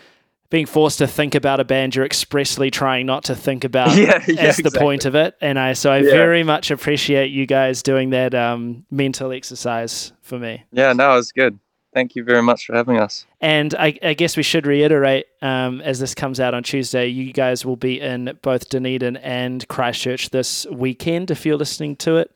being 0.51 0.67
forced 0.67 0.99
to 0.99 1.07
think 1.07 1.37
about 1.37 1.61
a 1.61 1.65
band 1.65 1.95
you're 1.95 2.05
expressly 2.05 2.73
trying 2.73 3.07
not 3.07 3.23
to 3.23 3.37
think 3.37 3.63
about 3.63 3.97
yeah, 3.97 4.21
yeah, 4.27 4.41
as 4.43 4.57
the 4.57 4.71
point 4.73 5.05
of 5.05 5.15
it. 5.15 5.37
And 5.41 5.59
I 5.59 5.75
so 5.75 5.93
I 5.93 5.99
Yeah. 5.99 6.11
very 6.11 6.43
much 6.43 6.73
appreciate 6.73 7.31
you 7.31 7.47
guys 7.47 7.83
doing 7.85 8.11
that 8.11 8.35
um, 8.35 8.85
mental 8.91 9.31
exercise 9.33 10.13
for 10.23 10.39
me. 10.41 10.65
Yeah, 10.73 10.93
no, 10.93 11.13
it 11.13 11.17
was 11.17 11.31
good. 11.33 11.59
Thank 11.95 12.15
you 12.17 12.23
very 12.25 12.43
much 12.43 12.67
for 12.67 12.75
having 12.77 12.99
us. 12.99 13.27
And 13.41 13.75
I, 13.75 13.99
I 14.03 14.15
guess 14.15 14.37
we 14.37 14.45
should 14.45 14.65
reiterate, 14.67 15.27
um, 15.43 15.81
as 15.83 15.99
this 15.99 16.15
comes 16.15 16.39
out 16.39 16.55
on 16.55 16.63
Tuesday, 16.63 17.09
you 17.09 17.33
guys 17.33 17.65
will 17.65 17.75
be 17.77 18.01
in 18.01 18.39
both 18.43 18.69
Dunedin 18.69 19.17
and 19.19 19.67
Christchurch 19.67 20.31
this 20.31 20.67
weekend 20.67 21.31
if 21.33 21.45
you're 21.45 21.57
listening 21.57 21.97
to 21.97 22.19
it. 22.19 22.31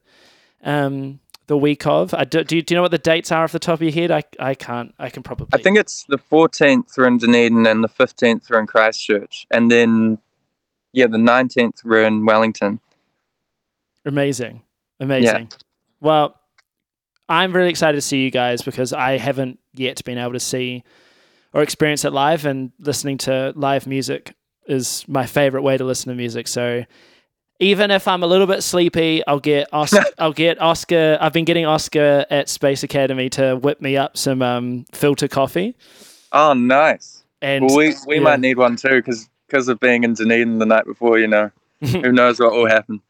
Um, 0.65 1.21
the 1.47 1.57
week 1.57 1.87
of. 1.87 2.15
I 2.15 2.25
do, 2.25 2.45
do, 2.45 2.57
you, 2.57 2.63
do 2.63 2.75
you 2.75 2.77
know 2.77 2.83
what 2.83 2.91
the 2.91 2.99
dates 2.99 3.31
are 3.33 3.45
off 3.45 3.53
the 3.53 3.59
top 3.59 3.75
of 3.75 3.83
your 3.83 3.93
head? 3.93 4.11
I, 4.11 4.23
I 4.39 4.55
can't. 4.55 4.95
I 4.99 5.11
can 5.11 5.23
probably. 5.23 5.49
I 5.53 5.63
think 5.63 5.79
it's 5.79 6.05
the 6.09 6.19
14th 6.19 6.97
we're 6.97 7.07
in 7.07 7.19
Dunedin 7.19 7.67
and 7.67 7.85
the 7.85 7.89
15th 7.89 8.49
we're 8.51 8.61
in 8.61 8.67
Christchurch. 8.67 9.47
And 9.51 9.71
then, 9.71 10.19
yeah, 10.93 11.07
the 11.07 11.19
19th 11.19 11.85
we're 11.85 12.05
in 12.05 12.25
Wellington. 12.25 12.81
Amazing. 14.05 14.63
Amazing. 15.01 15.49
Yeah. 15.51 15.59
Well, 16.01 16.39
I'm 17.29 17.55
really 17.55 17.71
excited 17.71 17.97
to 17.97 18.03
see 18.03 18.23
you 18.23 18.31
guys 18.31 18.63
because 18.63 18.93
I 18.93 19.19
haven't 19.19 19.59
yet 19.73 20.05
been 20.05 20.19
able 20.19 20.35
to 20.35 20.41
see 20.41 20.85
or 21.55 21.63
experience 21.63 22.05
it 22.05 22.13
live, 22.13 22.45
and 22.45 22.73
listening 22.81 23.17
to 23.17 23.53
live 23.55 23.87
music 23.87 24.35
is 24.67 25.05
my 25.07 25.25
favorite 25.25 25.63
way 25.63 25.77
to 25.77 25.85
listen 25.85 26.09
to 26.09 26.17
music. 26.17 26.49
So 26.49 26.85
even 27.61 27.91
if 27.91 28.09
I'm 28.09 28.23
a 28.23 28.27
little 28.27 28.47
bit 28.47 28.63
sleepy, 28.63 29.25
I'll 29.27 29.41
get 29.41 29.69
Oscar. 29.73 30.05
I'll 30.19 30.33
get 30.33 30.61
Oscar. 30.61 31.19
I've 31.21 31.33
been 31.33 31.45
getting 31.45 31.67
Oscar 31.67 32.27
at 32.31 32.49
Space 32.49 32.83
Academy 32.83 33.29
to 33.31 33.57
whip 33.57 33.81
me 33.81 33.97
up 33.97 34.17
some 34.17 34.43
um, 34.43 34.85
filter 34.93 35.29
coffee. 35.29 35.77
Oh, 36.33 36.53
nice. 36.53 37.25
And 37.41 37.67
Well, 37.67 37.77
we, 37.77 37.95
we 38.07 38.15
yeah. 38.17 38.21
might 38.23 38.41
need 38.41 38.57
one 38.57 38.77
too 38.77 38.97
because 38.97 39.29
because 39.47 39.69
of 39.69 39.79
being 39.79 40.05
in 40.05 40.15
Dunedin 40.15 40.59
the 40.59 40.67
night 40.67 40.85
before, 40.87 41.19
you 41.19 41.27
know. 41.29 41.51
Who 41.81 42.13
knows 42.13 42.41
what 42.41 42.53
will 42.53 42.67
happen. 42.67 43.03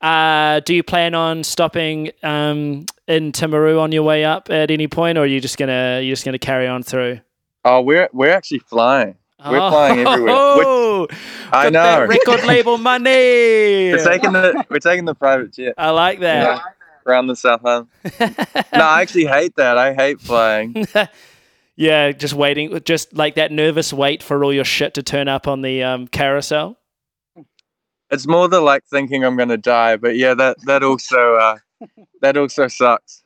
uh, 0.00 0.60
do 0.60 0.74
you 0.74 0.82
plan 0.82 1.14
on 1.14 1.44
stopping 1.44 2.10
um, 2.22 2.84
in 3.06 3.32
Timaru 3.32 3.80
on 3.80 3.92
your 3.92 4.02
way 4.02 4.24
up 4.24 4.50
at 4.50 4.70
any 4.70 4.88
point, 4.88 5.18
or 5.18 5.22
are 5.22 5.26
you 5.26 5.40
just 5.40 5.56
gonna 5.56 6.00
you 6.02 6.12
just 6.12 6.24
gonna 6.24 6.38
carry 6.38 6.66
on 6.66 6.82
through? 6.82 7.20
Oh, 7.64 7.80
we're 7.80 8.08
we're 8.12 8.30
actually 8.32 8.58
flying. 8.60 9.16
We're 9.44 9.70
flying 9.70 10.00
everywhere. 10.06 10.34
Oh, 10.36 11.06
I 11.52 11.70
got 11.70 11.72
that 11.72 12.00
know. 12.00 12.06
record 12.06 12.44
label 12.44 12.76
money. 12.92 13.92
We're 13.92 14.04
taking 14.04 14.32
the 14.32 14.64
we're 14.68 14.78
taking 14.80 15.04
the 15.04 15.14
private 15.14 15.52
jet 15.52 15.74
I 15.78 15.90
like 15.90 16.20
that. 16.20 16.60
around 17.06 17.28
the 17.28 17.36
South 17.36 17.64
Island. 17.64 17.88
No, 18.72 18.84
I 18.84 19.00
actually 19.02 19.26
hate 19.26 19.54
that. 19.56 19.78
I 19.78 19.94
hate 19.94 20.20
flying. 20.20 20.86
Yeah, 21.80 22.10
just 22.10 22.34
waiting, 22.34 22.76
just 22.84 23.12
like 23.14 23.36
that 23.36 23.52
nervous 23.52 23.92
wait 23.92 24.20
for 24.20 24.42
all 24.42 24.52
your 24.52 24.64
shit 24.64 24.94
to 24.94 25.02
turn 25.04 25.28
up 25.28 25.46
on 25.46 25.62
the 25.62 25.84
um, 25.84 26.08
carousel. 26.08 26.76
It's 28.10 28.26
more 28.26 28.48
the 28.48 28.60
like 28.60 28.82
thinking 28.86 29.24
I'm 29.24 29.36
gonna 29.36 29.56
die, 29.56 29.96
but 29.96 30.16
yeah, 30.16 30.34
that 30.34 30.56
that 30.66 30.82
also 30.82 31.36
uh, 31.36 31.56
that 32.20 32.36
also 32.36 32.66
sucks. 32.66 33.22